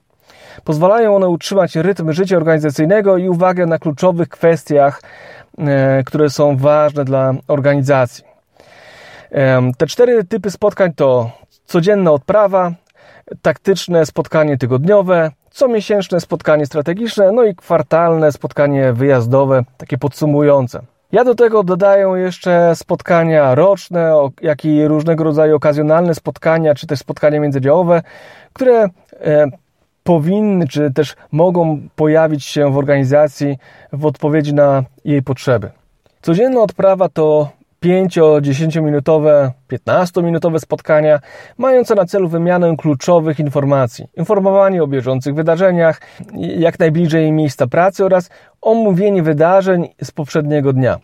Pozwalają 0.64 1.16
one 1.16 1.28
utrzymać 1.28 1.76
rytm 1.76 2.12
życia 2.12 2.38
organizacyjnego 2.38 3.18
i 3.18 3.30
uwagę 3.30 3.66
na 3.66 3.80
kluczowych 3.80 4.30
kwestiach 4.30 5.02
E, 5.58 6.04
które 6.04 6.30
są 6.30 6.58
ważne 6.58 7.06
dla 7.06 7.34
organizacji. 7.48 8.24
Te 9.78 9.88
cztery 9.88 10.24
typy 10.24 10.52
spotkań 10.52 10.94
to 10.94 11.32
codzienna 11.66 12.12
odprawa, 12.12 12.72
taktyczne 13.42 14.06
spotkanie 14.06 14.58
tygodniowe, 14.58 15.32
comiesięczne 15.52 16.20
spotkanie 16.20 16.66
strategiczne, 16.66 17.32
no 17.32 17.44
i 17.44 17.56
kwartalne 17.56 18.32
spotkanie 18.32 18.94
wyjazdowe, 18.94 19.64
takie 19.78 19.98
podsumujące. 19.98 20.82
Ja 21.12 21.24
do 21.24 21.36
tego 21.36 21.64
dodaję 21.64 22.12
jeszcze 22.16 22.76
spotkania 22.76 23.56
roczne, 23.56 24.14
jak 24.42 24.66
i 24.66 24.88
różnego 24.88 25.24
rodzaju 25.24 25.56
okazjonalne 25.56 26.16
spotkania, 26.16 26.76
czy 26.76 26.88
też 26.88 27.00
spotkania 27.00 27.40
międzydziałowe, 27.40 28.02
które 28.54 28.90
e, 29.14 29.48
powinny, 30.06 30.68
czy 30.68 30.92
też 30.94 31.16
mogą 31.32 31.82
pojawić 31.96 32.46
się 32.46 32.72
w 32.72 32.78
organizacji 32.78 33.58
w 33.94 34.06
odpowiedzi 34.06 34.54
na 34.54 34.84
jej 35.06 35.24
potrzeby. 35.24 35.72
Codzienna 36.22 36.62
odprawa 36.62 37.10
to 37.10 37.50
5-10 37.86 38.82
minutowe, 38.82 39.52
15 39.68 40.24
minutowe 40.24 40.60
spotkania 40.60 41.20
mające 41.58 41.96
na 41.96 42.06
celu 42.06 42.30
wymianę 42.30 42.76
kluczowych 42.78 43.40
informacji, 43.40 44.08
informowanie 44.18 44.84
o 44.84 44.88
bieżących 44.88 45.36
wydarzeniach, 45.36 46.02
jak 46.58 46.80
najbliżej 46.80 47.32
miejsca 47.32 47.68
pracy 47.68 48.06
oraz 48.06 48.30
omówienie 48.62 49.24
wydarzeń 49.24 49.90
z 50.04 50.12
poprzedniego 50.12 50.74
dnia. 50.74 51.00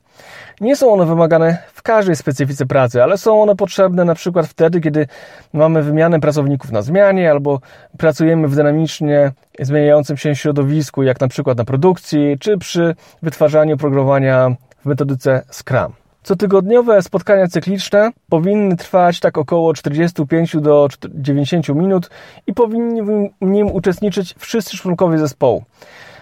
Nie 0.61 0.75
są 0.75 0.93
one 0.93 1.05
wymagane 1.05 1.57
w 1.73 1.81
każdej 1.81 2.15
specyfice 2.15 2.65
pracy, 2.65 3.03
ale 3.03 3.17
są 3.17 3.41
one 3.41 3.55
potrzebne 3.55 4.05
na 4.05 4.15
przykład 4.15 4.47
wtedy, 4.47 4.81
kiedy 4.81 5.07
mamy 5.53 5.83
wymianę 5.83 6.19
pracowników 6.19 6.71
na 6.71 6.81
zmianie 6.81 7.31
albo 7.31 7.59
pracujemy 7.97 8.47
w 8.47 8.55
dynamicznie 8.55 9.31
zmieniającym 9.59 10.17
się 10.17 10.35
środowisku, 10.35 11.03
jak 11.03 11.21
na 11.21 11.27
przykład 11.27 11.57
na 11.57 11.65
produkcji, 11.65 12.37
czy 12.39 12.57
przy 12.57 12.95
wytwarzaniu 13.21 13.77
programowania 13.77 14.55
w 14.81 14.85
metodyce 14.85 15.43
Scrum. 15.51 16.00
Cotygodniowe 16.23 17.01
spotkania 17.01 17.47
cykliczne 17.47 18.11
powinny 18.29 18.77
trwać 18.77 19.19
tak 19.19 19.37
około 19.37 19.73
45 19.73 20.57
do 20.57 20.87
90 21.13 21.69
minut 21.69 22.09
i 22.47 22.53
powinni 22.53 23.01
w 23.41 23.45
nim 23.45 23.71
uczestniczyć 23.71 24.35
wszyscy 24.37 24.77
członkowie 24.77 25.17
zespołu. 25.17 25.63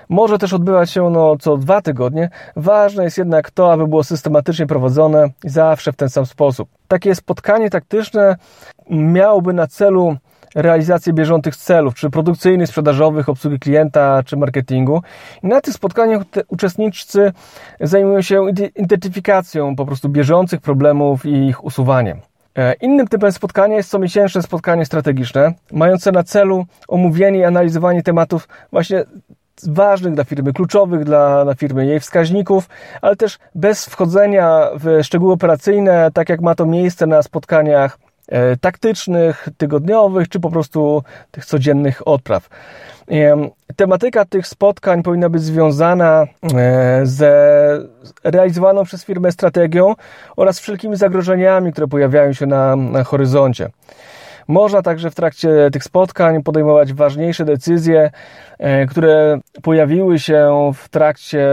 Może 0.09 0.37
też 0.37 0.53
odbywać 0.53 0.91
się 0.91 1.05
ono 1.05 1.37
co 1.37 1.57
dwa 1.57 1.81
tygodnie. 1.81 2.29
Ważne 2.55 3.03
jest 3.03 3.17
jednak 3.17 3.51
to, 3.51 3.73
aby 3.73 3.87
było 3.87 4.03
systematycznie 4.03 4.67
prowadzone 4.67 5.29
zawsze 5.43 5.91
w 5.91 5.95
ten 5.95 6.09
sam 6.09 6.25
sposób. 6.25 6.69
Takie 6.87 7.15
spotkanie 7.15 7.69
taktyczne 7.69 8.35
miałoby 8.89 9.53
na 9.53 9.67
celu 9.67 10.17
realizację 10.55 11.13
bieżących 11.13 11.55
celów, 11.55 11.95
czy 11.95 12.09
produkcyjnych, 12.09 12.67
sprzedażowych, 12.67 13.29
obsługi 13.29 13.59
klienta, 13.59 14.23
czy 14.25 14.37
marketingu. 14.37 15.01
I 15.43 15.47
na 15.47 15.61
tych 15.61 15.73
spotkaniach 15.73 16.21
uczestnicy 16.47 17.31
zajmują 17.81 18.21
się 18.21 18.45
identyfikacją 18.75 19.75
po 19.75 19.85
prostu 19.85 20.09
bieżących 20.09 20.61
problemów 20.61 21.25
i 21.25 21.33
ich 21.47 21.63
usuwaniem. 21.63 22.19
E, 22.57 22.73
innym 22.73 23.07
typem 23.07 23.31
spotkania 23.31 23.75
jest 23.75 23.89
comiesięczne 23.89 24.41
spotkanie 24.41 24.85
strategiczne, 24.85 25.53
mające 25.71 26.11
na 26.11 26.23
celu 26.23 26.65
omówienie 26.87 27.39
i 27.39 27.43
analizowanie 27.43 28.03
tematów 28.03 28.47
właśnie 28.71 29.03
ważnych 29.67 30.13
dla 30.13 30.23
firmy, 30.23 30.53
kluczowych 30.53 31.03
dla, 31.03 31.43
dla 31.43 31.55
firmy, 31.55 31.85
jej 31.85 31.99
wskaźników, 31.99 32.69
ale 33.01 33.15
też 33.15 33.39
bez 33.55 33.85
wchodzenia 33.85 34.67
w 34.75 35.03
szczegóły 35.03 35.33
operacyjne, 35.33 36.11
tak 36.13 36.29
jak 36.29 36.41
ma 36.41 36.55
to 36.55 36.65
miejsce 36.65 37.07
na 37.07 37.21
spotkaniach 37.23 37.97
taktycznych, 38.61 39.47
tygodniowych, 39.57 40.29
czy 40.29 40.39
po 40.39 40.49
prostu 40.49 41.03
tych 41.31 41.45
codziennych 41.45 42.07
odpraw. 42.07 42.49
Tematyka 43.75 44.25
tych 44.25 44.47
spotkań 44.47 45.03
powinna 45.03 45.29
być 45.29 45.43
związana 45.43 46.27
e, 46.55 47.01
ze 47.03 47.33
realizowaną 48.23 48.83
przez 48.83 49.05
firmę 49.05 49.31
strategią 49.31 49.95
oraz 50.35 50.59
wszelkimi 50.59 50.95
zagrożeniami, 50.95 51.71
które 51.71 51.87
pojawiają 51.87 52.33
się 52.33 52.45
na, 52.45 52.75
na 52.75 53.03
horyzoncie. 53.03 53.69
Można 54.49 54.81
także 54.81 55.11
w 55.11 55.15
trakcie 55.15 55.69
tych 55.71 55.83
spotkań 55.83 56.43
podejmować 56.43 56.93
ważniejsze 56.93 57.45
decyzje, 57.45 58.11
e, 58.59 58.85
które 58.85 59.39
pojawiły 59.61 60.19
się 60.19 60.71
w 60.75 60.89
trakcie 60.89 61.47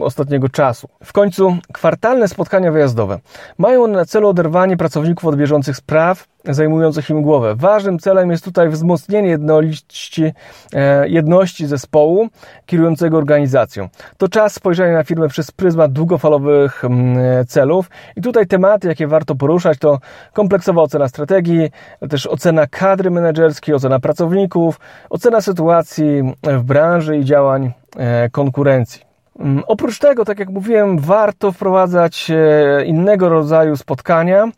ostatniego 0.00 0.48
czasu. 0.48 0.88
W 1.04 1.12
końcu 1.12 1.56
kwartalne 1.72 2.28
spotkania 2.28 2.72
wyjazdowe 2.72 3.18
mają 3.58 3.84
one 3.84 3.98
na 3.98 4.04
celu 4.04 4.28
oderwanie 4.28 4.76
pracowników 4.76 5.24
od 5.24 5.36
bieżących 5.36 5.76
spraw 5.76 6.26
zajmujących 6.54 7.10
im 7.10 7.22
głowę. 7.22 7.54
Ważnym 7.54 7.98
celem 7.98 8.30
jest 8.30 8.44
tutaj 8.44 8.68
wzmocnienie 8.68 9.28
jedności, 9.28 10.32
e, 10.72 11.08
jedności 11.08 11.66
zespołu 11.66 12.28
kierującego 12.66 13.18
organizacją. 13.18 13.88
To 14.16 14.28
czas 14.28 14.54
spojrzenia 14.54 14.94
na 14.94 15.04
firmę 15.04 15.28
przez 15.28 15.50
pryzmat 15.50 15.92
długofalowych 15.92 16.84
mm, 16.84 17.46
celów 17.46 17.90
i 18.16 18.22
tutaj 18.22 18.46
tematy, 18.46 18.88
jakie 18.88 19.06
warto 19.06 19.34
poruszać 19.34 19.78
to 19.78 19.98
kompleksowa 20.32 20.82
ocena 20.82 21.08
strategii, 21.08 21.70
też 22.10 22.25
ocena 22.28 22.66
kadry 22.66 23.10
menedżerskiej, 23.10 23.74
ocena 23.74 24.00
pracowników, 24.00 24.80
ocena 25.10 25.40
sytuacji 25.40 26.34
w 26.42 26.62
branży 26.62 27.16
i 27.16 27.24
działań 27.24 27.72
e, 27.96 28.30
konkurencji. 28.30 29.02
Mm, 29.38 29.62
oprócz 29.66 29.98
tego, 29.98 30.24
tak 30.24 30.38
jak 30.38 30.50
mówiłem, 30.50 30.98
warto 30.98 31.52
wprowadzać 31.52 32.30
e, 32.30 32.84
innego 32.84 33.28
rodzaju 33.28 33.76
spotkania, 33.76 34.48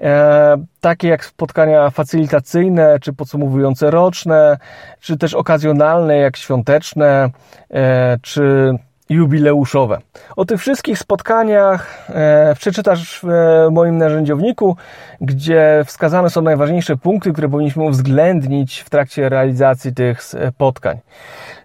e, 0.00 0.56
takie 0.80 1.08
jak 1.08 1.24
spotkania 1.24 1.90
facylitacyjne, 1.90 2.98
czy 3.00 3.12
podsumowujące 3.12 3.90
roczne, 3.90 4.58
czy 5.00 5.16
też 5.18 5.34
okazjonalne, 5.34 6.16
jak 6.16 6.36
świąteczne, 6.36 7.30
czy 8.22 8.74
jubileuszowe. 9.08 9.98
O 10.36 10.44
tych 10.44 10.60
wszystkich 10.60 10.98
spotkaniach 10.98 12.08
przeczytasz 12.58 13.20
w 13.22 13.28
moim 13.70 13.98
narzędziowniku, 13.98 14.76
gdzie 15.20 15.82
wskazane 15.86 16.30
są 16.30 16.42
najważniejsze 16.42 16.96
punkty, 16.96 17.32
które 17.32 17.48
powinniśmy 17.48 17.82
uwzględnić 17.82 18.80
w 18.80 18.90
trakcie 18.90 19.28
realizacji 19.28 19.94
tych 19.94 20.22
spotkań. 20.22 20.98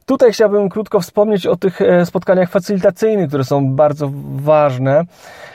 Tutaj 0.06 0.32
chciałbym 0.32 0.70
krótko 0.70 1.00
wspomnieć 1.00 1.48
o 1.48 1.56
tych 1.56 1.82
e, 1.82 2.06
spotkaniach 2.06 2.50
facylitacyjnych, 2.50 3.28
które 3.28 3.44
są 3.44 3.76
bardzo 3.76 4.12
ważne 4.36 5.04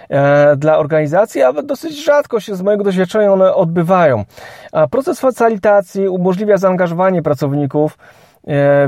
e, 0.09 0.57
dla 0.57 0.79
organizacji, 0.79 1.43
a 1.43 1.53
dosyć 1.53 2.05
rzadko 2.05 2.41
się 2.41 2.57
z 2.57 2.63
mojego 2.63 2.85
doświadczenia 2.85 3.33
one 3.33 3.55
odbywają. 3.55 4.25
A 4.73 4.87
proces 4.87 5.21
facylitacji 5.21 6.09
umożliwia 6.09 6.57
zaangażowanie 6.57 7.23
pracowników 7.23 7.99
e, 7.99 8.28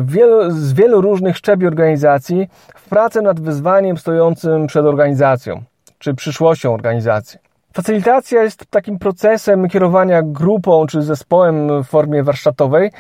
wielu, 0.01 0.51
z 0.51 0.73
wielu 0.73 1.01
różnych 1.01 1.37
szczebli 1.37 1.67
organizacji 1.67 2.49
w 2.75 2.89
pracę 2.89 3.23
nad 3.23 3.41
wyzwaniem 3.41 3.99
stojącym 3.99 4.67
przed 4.67 4.87
organizacją, 4.87 5.63
czy 5.99 6.15
przyszłością 6.15 6.75
organizacji. 6.75 7.39
Facylitacja 7.73 8.43
jest 8.43 8.67
takim 8.71 8.99
procesem 8.99 9.69
kierowania 9.69 10.23
grupą 10.23 10.87
czy 10.87 11.03
zespołem 11.03 11.83
w 11.83 11.87
formie 11.87 12.23
warsztatowej, 12.23 12.91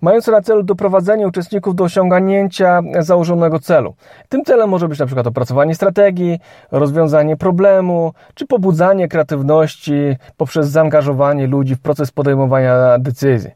mający 0.00 0.30
na 0.30 0.40
celu 0.40 0.62
doprowadzenie 0.62 1.28
uczestników 1.28 1.74
do 1.74 1.84
osiągnięcia 1.84 2.80
założonego 2.98 3.58
celu. 3.58 3.94
Tym 4.28 4.44
celem 4.44 4.70
może 4.70 4.88
być 4.88 4.98
na 4.98 5.06
przykład 5.06 5.26
opracowanie 5.26 5.74
strategii, 5.74 6.38
rozwiązanie 6.70 7.36
problemu, 7.36 8.12
czy 8.34 8.46
pobudzanie 8.46 9.08
kreatywności 9.08 10.16
poprzez 10.36 10.68
zaangażowanie 10.68 11.46
ludzi 11.46 11.74
w 11.74 11.80
proces 11.80 12.10
podejmowania 12.10 12.98
decyzji. 12.98 13.50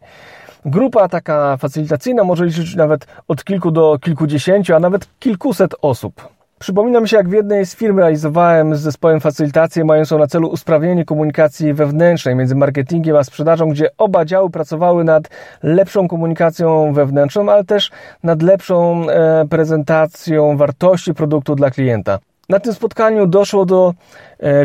Grupa 0.65 1.09
taka 1.09 1.57
facylitacyjna 1.57 2.25
może 2.25 2.45
liczyć 2.45 2.77
nawet 2.77 3.07
od 3.29 3.45
kilku 3.45 3.71
do 3.71 3.99
kilkudziesięciu, 3.99 4.75
a 4.75 4.79
nawet 4.79 5.09
kilkuset 5.19 5.75
osób. 5.83 6.29
Przypomina 6.59 7.01
mi 7.01 7.09
się, 7.09 7.17
jak 7.17 7.29
w 7.29 7.33
jednej 7.33 7.67
z 7.67 7.77
firm 7.77 7.99
realizowałem 7.99 8.77
z 8.77 8.81
zespołem 8.81 9.21
facylitację 9.21 9.85
mającą 9.85 10.19
na 10.19 10.27
celu 10.27 10.49
usprawnienie 10.49 11.05
komunikacji 11.05 11.75
wewnętrznej 11.75 12.35
między 12.35 12.55
marketingiem 12.55 13.17
a 13.17 13.25
sprzedażą, 13.25 13.69
gdzie 13.69 13.89
oba 13.99 14.25
działy 14.25 14.51
pracowały 14.51 15.05
nad 15.05 15.29
lepszą 15.63 16.09
komunikacją 16.09 16.93
wewnętrzną, 16.93 17.53
ale 17.53 17.65
też 17.65 17.91
nad 18.23 18.43
lepszą 18.43 19.07
e, 19.11 19.45
prezentacją 19.51 20.57
wartości 20.57 21.15
produktu 21.15 21.55
dla 21.55 21.71
klienta. 21.71 22.19
Na 22.49 22.61
tym 22.61 22.75
spotkaniu 22.75 23.27
doszło 23.27 23.67
do 23.67 23.95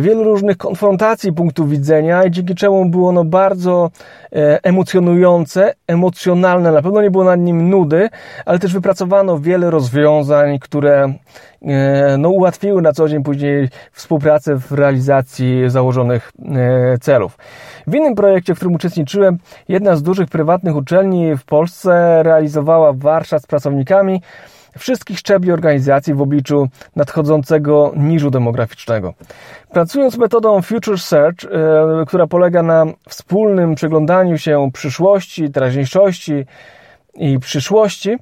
wielu 0.02 0.24
różnych 0.24 0.58
konfrontacji 0.58 1.34
punktów 1.34 1.70
widzenia 1.70 2.24
i 2.24 2.32
dzięki 2.32 2.56
czemu 2.56 2.90
było 2.90 3.10
ono 3.10 3.26
bardzo 3.26 3.90
e, 4.36 4.60
emocjonujące, 4.64 5.74
emocjonalne. 5.88 6.72
Na 6.72 6.82
pewno 6.82 7.02
nie 7.02 7.12
było 7.12 7.24
nad 7.24 7.40
nim 7.40 7.70
nudy, 7.70 8.10
ale 8.46 8.60
też 8.60 8.74
wypracowano 8.74 9.40
wiele 9.40 9.70
rozwiązań, 9.70 10.60
które 10.60 11.14
e, 11.62 12.18
no, 12.18 12.30
ułatwiły 12.30 12.82
na 12.82 12.94
co 12.94 13.10
dzień 13.10 13.24
później 13.24 13.70
współpracę 13.92 14.56
w 14.56 14.72
realizacji 14.72 15.70
założonych 15.70 16.32
celów. 17.02 17.38
W 17.88 17.96
innym 17.96 18.16
projekcie, 18.16 18.56
w 18.56 18.58
którym 18.58 18.76
uczestniczyłem, 18.76 19.38
jedna 19.68 19.96
z 19.96 20.04
dużych 20.04 20.30
prywatnych 20.30 20.76
uczelni 20.76 21.38
w 21.38 21.46
Polsce 21.46 22.24
realizowała 22.24 22.94
warsztat 22.94 23.44
z 23.44 23.48
pracownikami, 23.48 24.22
wszystkich 24.78 25.20
szczebli 25.20 25.52
organizacji 25.52 26.14
w 26.14 26.22
obliczu 26.22 26.68
nadchodzącego 26.96 27.94
niżu 27.96 28.32
demograficznego. 28.32 29.14
Pracując 29.72 30.18
metodą 30.18 30.62
Future 30.62 31.00
Search, 31.00 31.44
e, 31.44 32.06
która 32.08 32.28
polega 32.28 32.64
na 32.64 32.86
wspólnym 33.10 33.76
przyglądaniu 33.76 34.38
się 34.38 34.70
przyszłości, 34.74 35.52
teraźniejszości 35.52 36.46
i 37.16 37.40
przyszłości, 37.40 38.18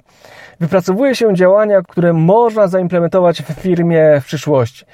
wypracowuje 0.60 1.14
się 1.14 1.34
działania, 1.34 1.82
które 1.82 2.12
można 2.12 2.68
zaimplementować 2.68 3.42
w 3.42 3.52
firmie 3.52 4.20
w 4.20 4.24
przyszłości. 4.24 4.84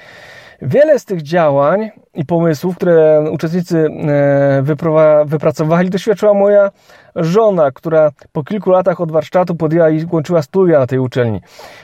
Wiele 0.65 0.99
z 0.99 1.05
tych 1.05 1.21
działań 1.21 1.89
i 2.13 2.25
pomysłów, 2.25 2.75
które 2.75 3.25
uczestnicy 3.31 3.87
e, 4.07 5.25
wypracowali, 5.25 5.89
doświadczyła 5.89 6.33
moja 6.33 6.71
żona, 7.15 7.71
która 7.71 8.11
po 8.31 8.43
kilku 8.43 8.71
latach 8.71 9.01
od 9.01 9.11
warsztatu 9.11 9.55
podjęła 9.55 9.89
i 9.89 10.07
kończyła 10.07 10.41
studia 10.41 10.79
na 10.79 10.87
tej 10.87 10.99
uczelni. 10.99 11.41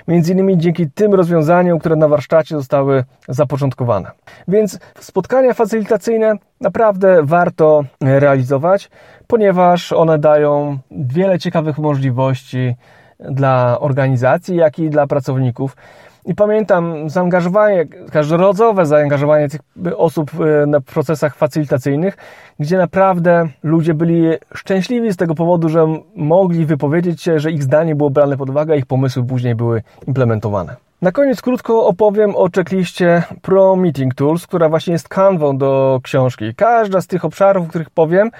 Między 0.07 0.33
innymi 0.33 0.57
dzięki 0.57 0.89
tym 0.89 1.13
rozwiązaniom, 1.13 1.79
które 1.79 1.95
na 1.95 2.07
warsztacie 2.07 2.55
zostały 2.55 3.03
zapoczątkowane. 3.27 4.11
Więc 4.47 4.79
spotkania 4.99 5.53
facylitacyjne 5.53 6.33
naprawdę 6.61 7.19
warto 7.23 7.83
realizować, 8.01 8.89
ponieważ 9.27 9.93
one 9.93 10.19
dają 10.19 10.77
wiele 10.91 11.39
ciekawych 11.39 11.77
możliwości 11.77 12.75
dla 13.19 13.79
organizacji, 13.79 14.55
jak 14.55 14.79
i 14.79 14.89
dla 14.89 15.07
pracowników. 15.07 15.75
I 16.25 16.35
pamiętam 16.35 17.09
zaangażowanie, 17.09 17.85
każdorodzowe 18.11 18.85
zaangażowanie 18.85 19.49
tych 19.49 19.61
osób 19.97 20.31
na 20.67 20.81
procesach 20.81 21.35
facylitacyjnych, 21.35 22.17
gdzie 22.59 22.77
naprawdę 22.77 23.47
ludzie 23.63 23.93
byli 23.93 24.23
szczęśliwi 24.55 25.13
z 25.13 25.17
tego 25.17 25.35
powodu, 25.35 25.69
że 25.69 25.87
mogli 26.15 26.65
wypowiedzieć 26.65 27.21
się, 27.21 27.39
że 27.39 27.51
ich 27.51 27.63
zdanie 27.63 27.95
było 27.95 28.09
brane 28.09 28.37
pod 28.37 28.49
uwagę, 28.49 28.73
a 28.73 28.77
ich 28.77 28.85
pomysły 28.85 29.23
później 29.23 29.55
były 29.55 29.83
implementowane. 30.07 30.75
Na 31.01 31.11
koniec 31.11 31.41
krótko 31.41 31.85
opowiem 31.85 32.35
o 32.35 32.49
checkliście 32.55 33.23
Pro 33.41 33.75
Meeting 33.75 34.15
Tools, 34.15 34.47
która 34.47 34.69
właśnie 34.69 34.93
jest 34.93 35.09
kanwą 35.09 35.57
do 35.57 35.99
książki. 36.03 36.55
Każda 36.55 37.01
z 37.01 37.07
tych 37.07 37.25
obszarów, 37.25 37.65
o 37.65 37.69
których 37.69 37.89
powiem, 37.89 38.31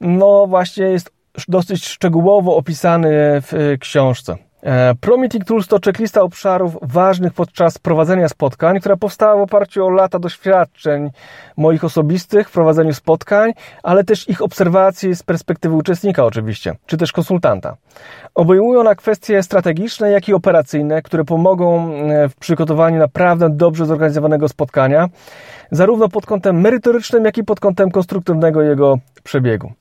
no 0.00 0.46
właśnie 0.46 0.84
jest 0.84 1.10
dosyć 1.48 1.86
szczegółowo 1.86 2.56
opisany 2.56 3.10
w 3.40 3.76
książce. 3.80 4.36
E, 4.64 4.94
Promeeting 5.00 5.44
Tools 5.44 5.68
to 5.68 5.78
checklista 5.84 6.22
obszarów 6.22 6.78
ważnych 6.82 7.32
podczas 7.32 7.78
prowadzenia 7.78 8.28
spotkań, 8.28 8.80
która 8.80 8.96
powstała 8.96 9.36
w 9.36 9.40
oparciu 9.40 9.86
o 9.86 9.90
lata 9.90 10.18
doświadczeń 10.18 11.10
moich 11.56 11.84
osobistych 11.84 12.48
w 12.48 12.52
prowadzeniu 12.52 12.94
spotkań, 12.94 13.52
ale 13.82 14.04
też 14.04 14.28
ich 14.28 14.42
obserwacji 14.42 15.14
z 15.14 15.22
perspektywy 15.22 15.74
uczestnika 15.74 16.24
oczywiście, 16.24 16.74
czy 16.86 16.96
też 16.96 17.12
konsultanta. 17.12 17.76
Obejmują 18.34 18.80
ona 18.80 18.94
kwestie 18.94 19.42
strategiczne, 19.42 20.10
jak 20.10 20.28
i 20.28 20.34
operacyjne, 20.34 21.02
które 21.02 21.24
pomogą 21.24 21.94
e, 21.94 22.28
w 22.28 22.36
przygotowaniu 22.36 22.98
naprawdę 22.98 23.50
dobrze 23.50 23.86
zorganizowanego 23.86 24.48
spotkania, 24.48 25.08
zarówno 25.70 26.08
pod 26.08 26.26
kątem 26.26 26.60
merytorycznym, 26.60 27.24
jak 27.24 27.38
i 27.38 27.44
pod 27.44 27.60
kątem 27.60 27.90
konstruktywnego 27.90 28.62
jego 28.62 28.98
przebiegu. 29.24 29.72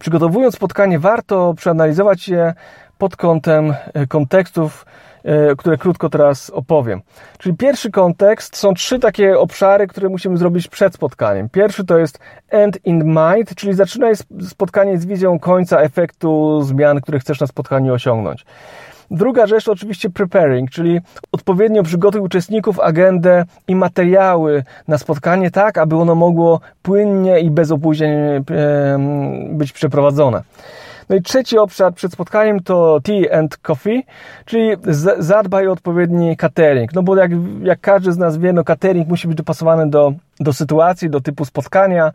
Przygotowując 0.00 0.54
spotkanie, 0.54 0.98
warto 0.98 1.54
przeanalizować 1.56 2.28
je 2.28 2.54
pod 3.02 3.16
kątem 3.16 3.74
e, 3.94 4.06
kontekstów, 4.06 4.86
e, 5.24 5.56
które 5.56 5.78
krótko 5.78 6.08
teraz 6.08 6.50
opowiem. 6.50 7.02
Czyli 7.38 7.56
pierwszy 7.56 7.90
kontekst 7.90 8.56
są 8.56 8.74
trzy 8.74 8.98
takie 8.98 9.38
obszary, 9.38 9.86
które 9.86 10.08
musimy 10.08 10.36
zrobić 10.36 10.68
przed 10.68 10.94
spotkaniem. 10.94 11.48
Pierwszy 11.48 11.84
to 11.84 11.98
jest 11.98 12.18
end 12.50 12.78
in 12.84 13.04
mind, 13.04 13.54
czyli 13.54 13.74
zaczynaj 13.74 14.12
spotkanie 14.48 14.98
z 14.98 15.06
wizją 15.06 15.38
końca 15.38 15.80
efektu 15.80 16.62
zmian, 16.62 17.00
które 17.00 17.18
chcesz 17.18 17.40
na 17.40 17.46
spotkaniu 17.46 17.94
osiągnąć. 17.94 18.44
Druga 19.10 19.46
rzecz 19.46 19.64
to 19.64 19.72
oczywiście 19.72 20.10
preparing, 20.10 20.70
czyli 20.70 21.00
odpowiednio 21.32 21.82
przygotuj 21.82 22.20
uczestników, 22.20 22.80
agendę 22.80 23.44
i 23.68 23.74
materiały 23.74 24.64
na 24.88 24.98
spotkanie 24.98 25.50
tak, 25.50 25.78
aby 25.78 25.96
ono 25.96 26.14
mogło 26.14 26.60
płynnie 26.82 27.40
i 27.40 27.50
bez 27.50 27.70
opóźnień 27.70 28.10
e, 28.10 28.42
być 29.50 29.72
przeprowadzone. 29.72 30.42
No 31.08 31.16
i 31.16 31.22
trzeci 31.22 31.58
obszar 31.58 31.94
przed 31.94 32.12
spotkaniem 32.12 32.60
to 32.60 33.00
tea 33.02 33.38
and 33.38 33.56
coffee, 33.56 34.02
czyli 34.44 34.70
zadbaj 35.18 35.68
o 35.68 35.72
odpowiedni 35.72 36.36
catering. 36.36 36.94
No 36.94 37.02
bo 37.02 37.16
jak, 37.16 37.30
jak 37.62 37.80
każdy 37.80 38.12
z 38.12 38.18
nas 38.18 38.38
wie, 38.38 38.52
no 38.52 38.64
catering 38.64 39.08
musi 39.08 39.28
być 39.28 39.36
dopasowany 39.36 39.90
do, 39.90 40.12
do 40.40 40.52
sytuacji, 40.52 41.10
do 41.10 41.20
typu 41.20 41.44
spotkania. 41.44 42.12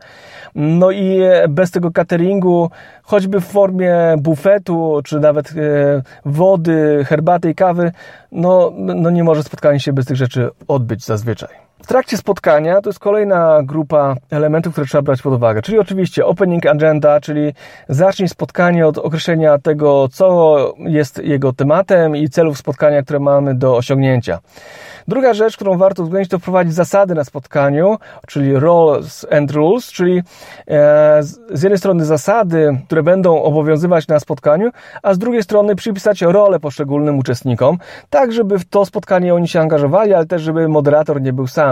No 0.54 0.90
i 0.90 1.20
bez 1.48 1.70
tego 1.70 1.90
cateringu, 1.90 2.70
choćby 3.02 3.40
w 3.40 3.44
formie 3.44 3.94
bufetu, 4.18 5.00
czy 5.04 5.20
nawet 5.20 5.50
e, 5.50 5.52
wody, 6.24 7.04
herbaty 7.04 7.50
i 7.50 7.54
kawy, 7.54 7.92
no, 8.32 8.72
no 8.76 9.10
nie 9.10 9.24
może 9.24 9.42
spotkanie 9.42 9.80
się 9.80 9.92
bez 9.92 10.06
tych 10.06 10.16
rzeczy 10.16 10.50
odbyć 10.68 11.04
zazwyczaj. 11.04 11.67
W 11.82 11.86
trakcie 11.86 12.16
spotkania 12.16 12.80
to 12.80 12.88
jest 12.88 12.98
kolejna 12.98 13.60
grupa 13.62 14.14
elementów, 14.30 14.72
które 14.72 14.86
trzeba 14.86 15.02
brać 15.02 15.22
pod 15.22 15.34
uwagę, 15.34 15.62
czyli 15.62 15.78
oczywiście 15.78 16.26
opening 16.26 16.66
agenda, 16.66 17.20
czyli 17.20 17.52
zacznij 17.88 18.28
spotkanie 18.28 18.86
od 18.86 18.98
określenia 18.98 19.58
tego, 19.58 20.08
co 20.08 20.56
jest 20.78 21.18
jego 21.18 21.52
tematem 21.52 22.16
i 22.16 22.28
celów 22.28 22.58
spotkania, 22.58 23.02
które 23.02 23.20
mamy 23.20 23.54
do 23.54 23.76
osiągnięcia. 23.76 24.38
Druga 25.08 25.34
rzecz, 25.34 25.56
którą 25.56 25.78
warto 25.78 26.02
uwzględnić, 26.02 26.30
to 26.30 26.38
wprowadzić 26.38 26.74
zasady 26.74 27.14
na 27.14 27.24
spotkaniu, 27.24 27.98
czyli 28.26 28.54
roles 28.54 29.26
and 29.32 29.50
rules, 29.50 29.86
czyli 29.86 30.22
e, 30.68 31.22
z 31.50 31.62
jednej 31.62 31.78
strony 31.78 32.04
zasady, 32.04 32.80
które 32.86 33.02
będą 33.02 33.42
obowiązywać 33.42 34.08
na 34.08 34.20
spotkaniu, 34.20 34.70
a 35.02 35.14
z 35.14 35.18
drugiej 35.18 35.42
strony 35.42 35.76
przypisać 35.76 36.22
rolę 36.22 36.60
poszczególnym 36.60 37.18
uczestnikom, 37.18 37.78
tak 38.10 38.32
żeby 38.32 38.58
w 38.58 38.64
to 38.64 38.84
spotkanie 38.84 39.34
oni 39.34 39.48
się 39.48 39.60
angażowali, 39.60 40.14
ale 40.14 40.26
też 40.26 40.42
żeby 40.42 40.68
moderator 40.68 41.22
nie 41.22 41.32
był 41.32 41.46
sam. 41.46 41.67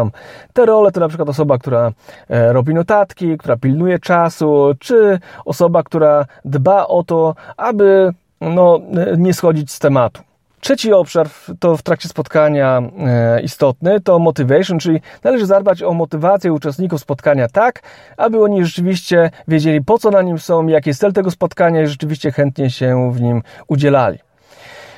Te 0.53 0.67
role 0.67 0.93
to 0.93 1.01
na 1.01 1.09
przykład 1.09 1.29
osoba, 1.29 1.59
która 1.59 1.93
e, 2.31 2.53
robi 2.53 2.75
notatki, 2.75 3.39
która 3.39 3.57
pilnuje 3.57 3.99
czasu, 3.99 4.75
czy 4.79 5.19
osoba, 5.45 5.83
która 5.83 6.27
dba 6.45 6.87
o 6.87 7.03
to, 7.05 7.35
aby 7.57 8.13
no, 8.41 8.81
nie 9.17 9.35
schodzić 9.35 9.73
z 9.73 9.79
tematu. 9.79 10.23
Trzeci 10.61 10.93
obszar 10.93 11.29
to 11.61 11.77
w 11.77 11.83
trakcie 11.83 12.09
spotkania 12.09 12.83
e, 12.99 13.43
istotny 13.43 14.01
to 14.01 14.19
motivation, 14.19 14.79
czyli 14.79 15.01
należy 15.25 15.47
zadbać 15.47 15.83
o 15.83 15.93
motywację 15.93 16.53
uczestników 16.53 17.01
spotkania 17.01 17.49
tak, 17.49 17.83
aby 18.17 18.43
oni 18.43 18.65
rzeczywiście 18.65 19.31
wiedzieli 19.49 19.85
po 19.85 19.99
co 19.99 20.11
na 20.11 20.23
nim 20.23 20.39
są, 20.39 20.67
jaki 20.67 20.91
jest 20.91 21.01
cel 21.01 21.13
tego 21.13 21.31
spotkania 21.31 21.83
i 21.83 21.87
rzeczywiście 21.87 22.33
chętnie 22.33 22.71
się 22.71 23.13
w 23.13 23.21
nim 23.21 23.43
udzielali. 23.69 24.19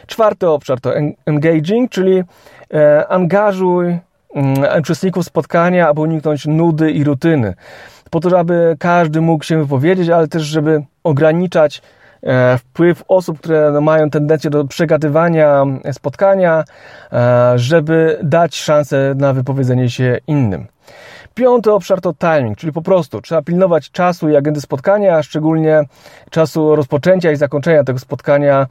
Czwarty 0.07 0.49
obszar 0.49 0.81
to 0.81 0.93
engaging, 1.27 1.91
czyli 1.91 2.23
e, 2.75 3.09
angażuj 3.09 3.99
uczestników 4.79 5.25
spotkania, 5.25 5.88
aby 5.88 6.01
uniknąć 6.01 6.47
nudy 6.47 6.91
i 6.91 7.05
rutyny. 7.05 7.55
Po 8.11 8.21
to, 8.21 8.38
aby 8.38 8.77
każdy 8.79 9.21
mógł 9.21 9.45
się 9.45 9.59
wypowiedzieć, 9.59 10.09
ale 10.09 10.29
też, 10.29 10.43
żeby 10.43 10.83
ograniczać 11.05 11.83
E, 12.23 12.59
wpływ 12.59 13.05
osób, 13.09 13.38
które 13.38 13.81
mają 13.81 14.11
tendencję 14.11 14.51
do 14.51 14.64
przegadywania 14.64 15.64
spotkania, 15.93 16.64
e, 17.12 17.53
żeby 17.57 18.19
dać 18.23 18.57
szansę 18.57 19.14
na 19.17 19.33
wypowiedzenie 19.33 19.91
się 19.91 20.19
innym. 20.27 20.67
Piąty 21.35 21.73
obszar 21.73 22.01
to 22.01 22.14
timing, 22.14 22.59
czyli 22.59 22.73
po 22.73 22.83
prostu 22.83 23.21
trzeba 23.21 23.43
pilnować 23.43 23.91
czasu 23.91 24.29
i 24.29 24.37
agendy 24.37 24.61
spotkania, 24.61 25.17
a 25.17 25.23
szczególnie 25.23 25.83
czasu 26.31 26.77
rozpoczęcia 26.77 27.33
i 27.33 27.37
zakończenia 27.37 27.85
tego 27.85 27.99
spotkania, 27.99 28.67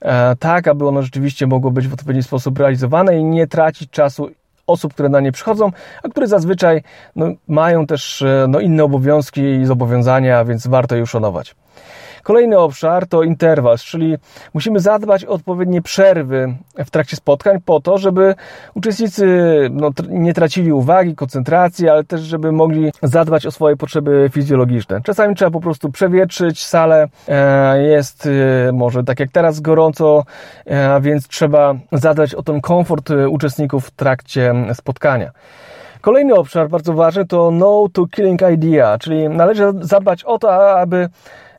e, 0.00 0.36
tak 0.36 0.68
aby 0.68 0.88
ono 0.88 1.02
rzeczywiście 1.02 1.46
mogło 1.46 1.70
być 1.70 1.88
w 1.88 1.94
odpowiedni 1.94 2.22
sposób 2.22 2.58
realizowane 2.58 3.18
i 3.18 3.24
nie 3.24 3.46
tracić 3.46 3.90
czasu 3.90 4.30
osób, 4.70 4.94
które 4.94 5.08
na 5.08 5.20
nie 5.20 5.32
przychodzą, 5.32 5.70
a 6.02 6.08
które 6.08 6.26
zazwyczaj 6.26 6.82
no, 7.16 7.26
mają 7.48 7.86
też 7.86 8.22
e, 8.22 8.46
no, 8.48 8.60
inne 8.60 8.84
obowiązki 8.84 9.40
i 9.40 9.66
zobowiązania, 9.66 10.44
więc 10.44 10.66
warto 10.66 10.96
je 10.96 11.02
uszanować. 11.02 11.54
Kolejny 12.22 12.58
obszar 12.58 13.06
to 13.06 13.22
interwał, 13.22 13.76
czyli 13.78 14.16
musimy 14.54 14.80
zadbać 14.80 15.24
o 15.24 15.40
odpowiednie 15.40 15.82
przerwy 15.82 16.54
w 16.86 16.90
trakcie 16.90 17.16
spotkań 17.16 17.58
po 17.64 17.80
to, 17.80 17.98
żeby 17.98 18.34
uczestnicy 18.74 19.26
no, 19.70 19.90
nie 20.08 20.34
tracili 20.34 20.72
uwagi, 20.72 21.14
koncentracji, 21.14 21.88
ale 21.88 22.04
też 22.04 22.20
żeby 22.20 22.52
mogli 22.52 22.92
zadbać 23.02 23.46
o 23.46 23.50
swoje 23.50 23.76
potrzeby 23.76 24.30
fizjologiczne. 24.32 25.00
Czasami 25.04 25.34
trzeba 25.34 25.50
po 25.50 25.60
prostu 25.60 25.90
przewietrzyć 25.90 26.64
salę, 26.64 27.08
e, 27.28 27.82
jest 27.82 28.28
e, 28.68 28.72
może 28.72 29.04
tak 29.04 29.20
jak 29.20 29.30
teraz 29.30 29.60
gorąco, 29.60 30.24
e, 30.66 31.00
więc 31.00 31.28
trzeba 31.28 31.74
zadbać 31.92 32.34
o 32.34 32.42
ten 32.42 32.60
komfort 32.60 33.10
uczestników 33.30 33.86
w 33.86 33.90
trakcie 33.90 34.54
spotkania. 34.74 35.30
Kolejny 36.00 36.34
obszar 36.34 36.68
bardzo 36.68 36.92
ważny 36.92 37.26
to 37.26 37.50
no 37.50 37.86
to 37.92 38.06
killing 38.06 38.40
idea, 38.54 38.98
czyli 38.98 39.28
należy 39.28 39.72
zadbać 39.80 40.24
o 40.24 40.38
to, 40.38 40.78
aby 40.80 41.08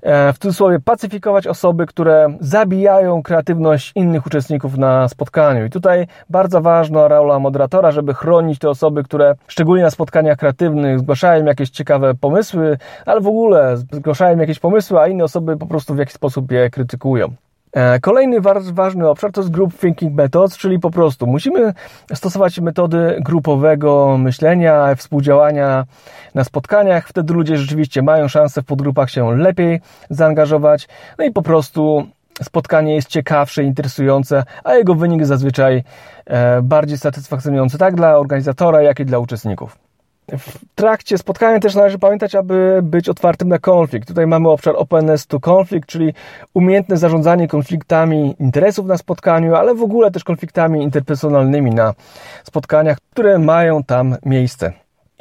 w 0.04 0.40
cudzysłowie 0.40 0.80
pacyfikować 0.80 1.48
osoby, 1.48 1.86
które 1.86 2.28
zabijają 2.40 3.24
kreatywność 3.24 3.92
innych 3.96 4.26
uczestników 4.26 4.78
na 4.78 5.08
spotkaniu. 5.08 5.66
I 5.66 5.70
tutaj 5.70 6.08
bardzo 6.30 6.62
ważna 6.62 7.08
rola 7.08 7.40
moderatora, 7.40 7.92
żeby 7.92 8.14
chronić 8.14 8.60
te 8.60 8.70
osoby, 8.70 9.04
które 9.04 9.36
szczególnie 9.48 9.84
na 9.84 9.92
spotkaniach 9.92 10.38
kreatywnych 10.38 11.00
zgłaszają 11.00 11.46
jakieś 11.46 11.70
ciekawe 11.70 12.16
pomysły, 12.16 12.78
ale 13.06 13.22
w 13.22 13.28
ogóle 13.28 13.78
zgłaszają 13.78 14.38
jakieś 14.38 14.60
pomysły, 14.60 15.00
a 15.00 15.08
inne 15.08 15.24
osoby 15.24 15.58
po 15.58 15.66
prostu 15.66 15.96
w 15.96 15.98
jakiś 15.98 16.14
sposób 16.14 16.52
je 16.52 16.70
krytykują. 16.70 17.34
E, 17.74 18.00
kolejny 18.00 18.38
ważny 18.74 19.10
obszar 19.10 19.32
to 19.32 19.42
jest 19.42 19.52
Group 19.52 19.80
Thinking 19.80 20.14
Methods, 20.14 20.58
czyli 20.58 20.80
po 20.80 20.92
prostu 20.92 21.28
musimy 21.28 21.74
stosować 22.14 22.60
metody 22.60 23.18
grupowego 23.20 24.18
myślenia, 24.18 24.96
współdziałania 24.96 25.86
na 26.36 26.44
spotkaniach. 26.44 27.08
Wtedy 27.08 27.34
ludzie 27.34 27.58
rzeczywiście 27.58 28.02
mają 28.02 28.28
szansę 28.28 28.62
w 28.62 28.66
podgrupach 28.66 29.10
się 29.10 29.38
lepiej 29.38 29.82
zaangażować. 30.10 30.88
No 31.18 31.26
i 31.26 31.32
po 31.32 31.42
prostu 31.42 32.08
spotkanie 32.44 32.96
jest 32.96 33.08
ciekawsze, 33.08 33.64
interesujące, 33.64 34.44
a 34.64 34.74
jego 34.74 34.96
wynik 34.96 35.26
zazwyczaj 35.26 35.84
e, 36.26 36.62
bardziej 36.62 36.98
satysfakcjonujący 36.98 37.78
tak 37.78 37.96
dla 37.96 38.18
organizatora, 38.18 38.82
jak 38.82 39.00
i 39.00 39.06
dla 39.06 39.20
uczestników. 39.20 39.81
W 40.38 40.76
trakcie 40.76 41.18
spotkania 41.18 41.60
też 41.60 41.76
należy 41.76 42.00
pamiętać, 42.00 42.36
aby 42.36 42.80
być 42.84 43.10
otwartym 43.10 43.50
na 43.50 43.60
konflikt. 43.60 44.08
Tutaj 44.08 44.28
mamy 44.28 44.50
obszar 44.50 44.76
openness 44.78 45.28
to 45.28 45.40
conflict, 45.40 45.90
czyli 45.90 46.14
umiejętne 46.54 46.98
zarządzanie 46.98 47.48
konfliktami 47.48 48.36
interesów 48.40 48.86
na 48.86 48.98
spotkaniu, 48.98 49.56
ale 49.56 49.76
w 49.76 49.84
ogóle 49.84 50.12
też 50.12 50.24
konfliktami 50.24 50.84
interpersonalnymi 50.84 51.72
na 51.72 51.94
spotkaniach, 52.44 52.98
które 53.12 53.40
mają 53.40 53.84
tam 53.84 54.16
miejsce. 54.26 54.74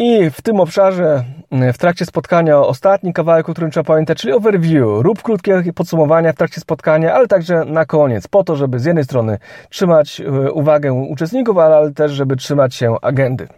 I 0.03 0.31
w 0.31 0.43
tym 0.43 0.61
obszarze, 0.61 1.25
w 1.73 1.79
trakcie 1.79 2.07
spotkania, 2.07 2.59
ostatni 2.59 3.13
kawałek, 3.13 3.49
o 3.49 3.53
którym 3.53 3.71
trzeba 3.71 3.85
pamiętać, 3.85 4.19
czyli 4.19 4.33
overview. 4.33 4.87
Rób 5.03 5.23
krótkie 5.23 5.63
podsumowania 5.75 6.33
w 6.33 6.37
trakcie 6.37 6.61
spotkania, 6.61 7.15
ale 7.15 7.27
także 7.27 7.65
na 7.65 7.85
koniec, 7.85 8.29
po 8.29 8.45
to, 8.45 8.57
żeby 8.57 8.79
z 8.79 8.85
jednej 8.85 9.05
strony 9.05 9.39
trzymać 9.71 10.21
e, 10.21 10.53
uwagę 10.53 10.93
uczestników, 10.93 11.59
ale 11.59 11.93
też, 11.93 12.13
żeby 12.13 12.37
trzymać 12.37 12.75
się 12.75 12.97
agendy. 13.03 13.49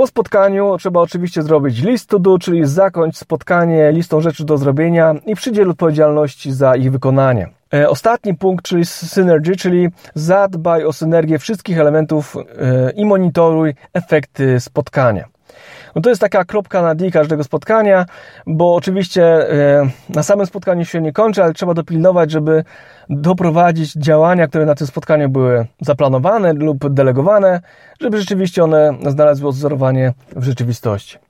Po 0.00 0.06
spotkaniu 0.06 0.76
trzeba 0.78 1.00
oczywiście 1.00 1.42
zrobić 1.42 1.82
list 1.82 2.10
to 2.10 2.18
do, 2.18 2.38
czyli 2.38 2.66
zakończ 2.66 3.16
spotkanie 3.16 3.92
listą 3.92 4.20
rzeczy 4.20 4.44
do 4.44 4.58
zrobienia 4.58 5.14
i 5.26 5.34
przydziel 5.34 5.70
odpowiedzialności 5.70 6.52
za 6.52 6.76
ich 6.76 6.92
wykonanie. 6.92 7.48
E, 7.74 7.88
ostatni 7.88 8.34
punkt, 8.34 8.64
czyli 8.64 8.86
synergy, 8.86 9.56
czyli 9.56 9.88
zadbaj 10.14 10.84
o 10.84 10.92
synergię 10.92 11.38
wszystkich 11.38 11.78
elementów 11.78 12.36
e, 12.36 12.90
i 12.90 13.04
monitoruj 13.04 13.74
efekty 13.92 14.60
spotkania. 14.60 15.24
No 15.94 16.02
to 16.02 16.08
jest 16.08 16.20
taka 16.20 16.44
kropka 16.44 16.82
na 16.82 16.94
D 16.94 17.10
każdego 17.10 17.44
spotkania, 17.44 18.06
bo 18.46 18.74
oczywiście 18.74 19.24
e, 19.24 19.90
na 20.08 20.22
samym 20.22 20.46
spotkaniu 20.46 20.84
się 20.84 21.00
nie 21.00 21.12
kończy, 21.12 21.42
ale 21.42 21.52
trzeba 21.52 21.74
dopilnować, 21.74 22.30
żeby 22.30 22.64
doprowadzić 23.10 23.92
działania, 23.92 24.48
które 24.48 24.66
na 24.66 24.74
tym 24.74 24.86
spotkaniu 24.86 25.28
były 25.28 25.66
zaplanowane 25.80 26.52
lub 26.52 26.88
delegowane, 26.88 27.60
żeby 28.00 28.18
rzeczywiście 28.18 28.64
one 28.64 28.94
znalazły 29.08 29.48
odzorowanie 29.48 30.12
w 30.36 30.44
rzeczywistości. 30.44 31.29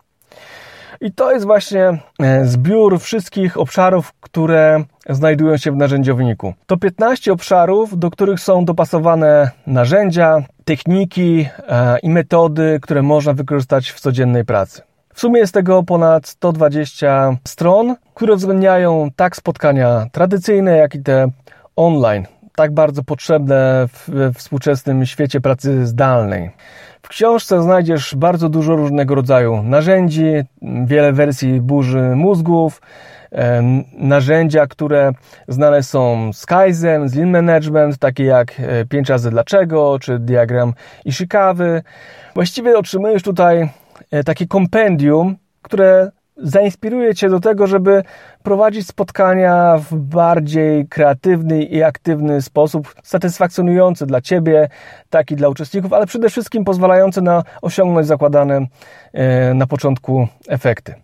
I 1.02 1.12
to 1.12 1.32
jest 1.32 1.46
właśnie 1.46 1.98
e, 2.22 2.44
zbiór 2.44 3.00
wszystkich 3.00 3.56
obszarów, 3.56 4.12
które 4.20 4.84
znajdują 5.08 5.56
się 5.56 5.72
w 5.72 5.76
narzędziowniku. 5.76 6.54
To 6.66 6.76
15 6.76 7.32
obszarów, 7.32 7.98
do 7.98 8.10
których 8.10 8.40
są 8.40 8.64
dopasowane 8.64 9.50
narzędzia, 9.66 10.42
techniki 10.64 11.46
e, 11.68 11.98
i 11.98 12.10
metody, 12.10 12.78
które 12.82 13.02
można 13.02 13.32
wykorzystać 13.32 13.90
w 13.90 14.00
codziennej 14.00 14.44
pracy. 14.44 14.82
W 15.14 15.20
sumie 15.20 15.40
jest 15.40 15.54
tego 15.54 15.82
ponad 15.82 16.28
120 16.28 17.36
stron, 17.48 17.96
które 18.14 18.34
uwzględniają 18.34 19.08
tak 19.16 19.36
spotkania 19.36 20.06
tradycyjne, 20.12 20.76
jak 20.76 20.94
i 20.94 21.02
te 21.02 21.30
online, 21.76 22.26
tak 22.56 22.74
bardzo 22.74 23.02
potrzebne 23.02 23.88
w 23.92 24.32
współczesnym 24.34 25.06
świecie 25.06 25.40
pracy 25.40 25.86
zdalnej. 25.86 26.50
Książce 27.10 27.62
znajdziesz 27.62 28.14
bardzo 28.14 28.48
dużo 28.48 28.76
różnego 28.76 29.14
rodzaju 29.14 29.62
narzędzi, 29.62 30.24
wiele 30.84 31.12
wersji 31.12 31.60
burzy 31.60 32.00
mózgów, 32.16 32.80
narzędzia, 33.98 34.66
które 34.66 35.12
znane 35.48 35.82
są 35.82 36.32
z 36.32 36.46
Kaizen, 36.46 37.08
z 37.08 37.14
Lean 37.14 37.30
Management, 37.30 37.98
takie 37.98 38.24
jak 38.24 38.62
5 38.88 39.10
e, 39.10 39.12
razy 39.12 39.30
dlaczego, 39.30 39.98
czy 39.98 40.18
diagram 40.18 40.74
Ishikawy. 41.04 41.82
Właściwie 42.34 42.78
otrzymujesz 42.78 43.22
tutaj 43.22 43.68
e, 44.10 44.24
takie 44.24 44.46
kompendium, 44.46 45.36
które 45.62 46.10
zainspiruje 46.42 47.14
Cię 47.14 47.28
do 47.28 47.40
tego, 47.40 47.66
żeby 47.66 48.02
prowadzić 48.42 48.86
spotkania 48.86 49.78
w 49.78 49.94
bardziej 49.94 50.88
kreatywny 50.88 51.62
i 51.62 51.82
aktywny 51.82 52.42
sposób, 52.42 52.94
satysfakcjonujący 53.02 54.06
dla 54.06 54.20
Ciebie, 54.20 54.68
tak 55.10 55.30
i 55.30 55.36
dla 55.36 55.48
uczestników, 55.48 55.92
ale 55.92 56.06
przede 56.06 56.30
wszystkim 56.30 56.64
pozwalający 56.64 57.22
na 57.22 57.42
osiągnąć 57.62 58.06
zakładane 58.06 58.66
e, 59.12 59.54
na 59.54 59.66
początku 59.66 60.28
efekty. 60.48 60.94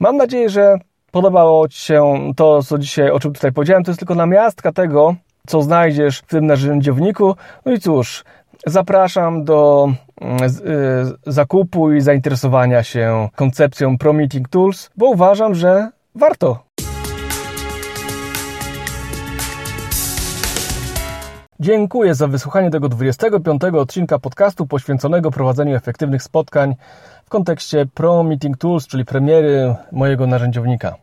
Mam 0.00 0.16
nadzieję, 0.16 0.48
że 0.48 0.78
podobało 1.10 1.68
Ci 1.68 1.80
się 1.80 2.32
to, 2.36 2.62
co 2.62 2.78
dzisiaj, 2.78 3.10
o 3.10 3.20
czym 3.20 3.32
tutaj 3.32 3.52
powiedziałem. 3.52 3.84
To 3.84 3.90
jest 3.90 3.98
tylko 3.98 4.14
namiastka 4.14 4.72
tego, 4.72 5.14
co 5.46 5.62
znajdziesz 5.62 6.18
w 6.18 6.26
tym 6.26 6.46
narzędziowniku. 6.46 7.34
No 7.64 7.72
i 7.72 7.80
cóż, 7.80 8.24
zapraszam 8.66 9.44
do 9.44 9.92
mm, 10.20 10.42
y, 10.42 11.32
zakupu 11.32 11.92
i 11.92 12.00
zainteresowania 12.00 12.82
się 12.82 13.28
koncepcją 13.36 13.98
Pro 13.98 14.12
Meeting 14.12 14.48
Tools, 14.48 14.90
bo 14.96 15.06
uważam, 15.06 15.54
że 15.54 15.90
warto. 16.14 16.68
Dziękuję 21.60 22.14
za 22.14 22.26
wysłuchanie 22.26 22.70
tego 22.70 22.88
25 22.88 23.62
odcinka 23.64 24.18
podcastu 24.18 24.66
poświęconego 24.66 25.30
prowadzeniu 25.30 25.76
efektywnych 25.76 26.22
spotkań 26.22 26.76
w 27.24 27.28
kontekście 27.28 27.86
Pro 27.94 28.22
Meeting 28.22 28.56
Tools, 28.56 28.86
czyli 28.86 29.04
premiery 29.04 29.74
mojego 29.92 30.26
narzędziownika. 30.26 30.96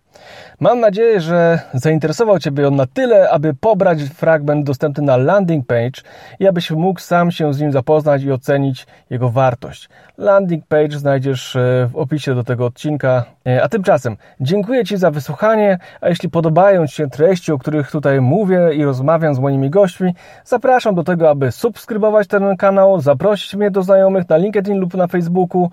Mam 0.59 0.79
nadzieję, 0.79 1.21
że 1.21 1.59
zainteresował 1.73 2.39
Ciebie 2.39 2.67
on 2.67 2.75
na 2.75 2.85
tyle, 2.85 3.29
aby 3.29 3.53
pobrać 3.53 4.03
fragment 4.03 4.65
dostępny 4.65 5.03
na 5.03 5.17
landing 5.17 5.67
page 5.67 6.01
i 6.39 6.47
abyś 6.47 6.71
mógł 6.71 6.99
sam 6.99 7.31
się 7.31 7.53
z 7.53 7.59
nim 7.61 7.71
zapoznać 7.71 8.23
i 8.23 8.31
ocenić 8.31 8.87
jego 9.09 9.29
wartość. 9.29 9.89
Landing 10.17 10.65
page 10.67 10.99
znajdziesz 10.99 11.55
e, 11.55 11.89
w 11.91 11.95
opisie 11.95 12.35
do 12.35 12.43
tego 12.43 12.65
odcinka. 12.65 13.25
E, 13.47 13.63
a 13.63 13.69
tymczasem 13.69 14.17
dziękuję 14.39 14.83
Ci 14.83 14.97
za 14.97 15.11
wysłuchanie, 15.11 15.79
a 16.01 16.09
jeśli 16.09 16.29
podobają 16.29 16.87
Ci 16.87 16.95
się 16.95 17.09
treści, 17.09 17.51
o 17.51 17.57
których 17.57 17.91
tutaj 17.91 18.21
mówię 18.21 18.73
i 18.73 18.83
rozmawiam 18.83 19.35
z 19.35 19.39
moimi 19.39 19.69
gośćmi, 19.69 20.13
zapraszam 20.45 20.95
do 20.95 21.03
tego, 21.03 21.29
aby 21.29 21.51
subskrybować 21.51 22.27
ten 22.27 22.57
kanał, 22.57 23.01
zaprosić 23.01 23.55
mnie 23.55 23.71
do 23.71 23.83
znajomych 23.83 24.29
na 24.29 24.37
LinkedIn 24.37 24.79
lub 24.79 24.93
na 24.93 25.07
Facebooku 25.07 25.69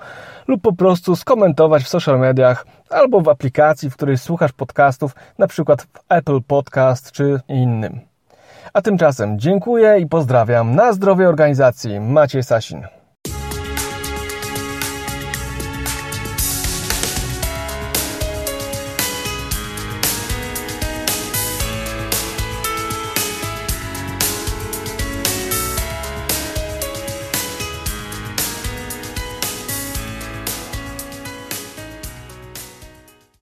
lub 0.48 0.62
po 0.62 0.72
prostu 0.72 1.16
skomentować 1.16 1.82
w 1.82 1.88
social 1.88 2.18
mediach 2.18 2.66
albo 2.92 3.20
w 3.20 3.28
aplikacji, 3.28 3.90
w 3.90 3.96
której 3.96 4.18
słuchasz 4.18 4.52
podcastów, 4.72 5.14
na 5.38 5.46
przykład 5.46 5.82
w 5.82 5.86
Apple 6.08 6.40
Podcast 6.46 7.12
czy 7.12 7.40
innym. 7.48 8.00
A 8.72 8.82
tymczasem 8.82 9.38
dziękuję 9.38 9.98
i 9.98 10.06
pozdrawiam. 10.06 10.74
Na 10.74 10.92
zdrowie 10.92 11.28
organizacji. 11.28 12.00
Maciej 12.00 12.42
Sasin. 12.42 12.82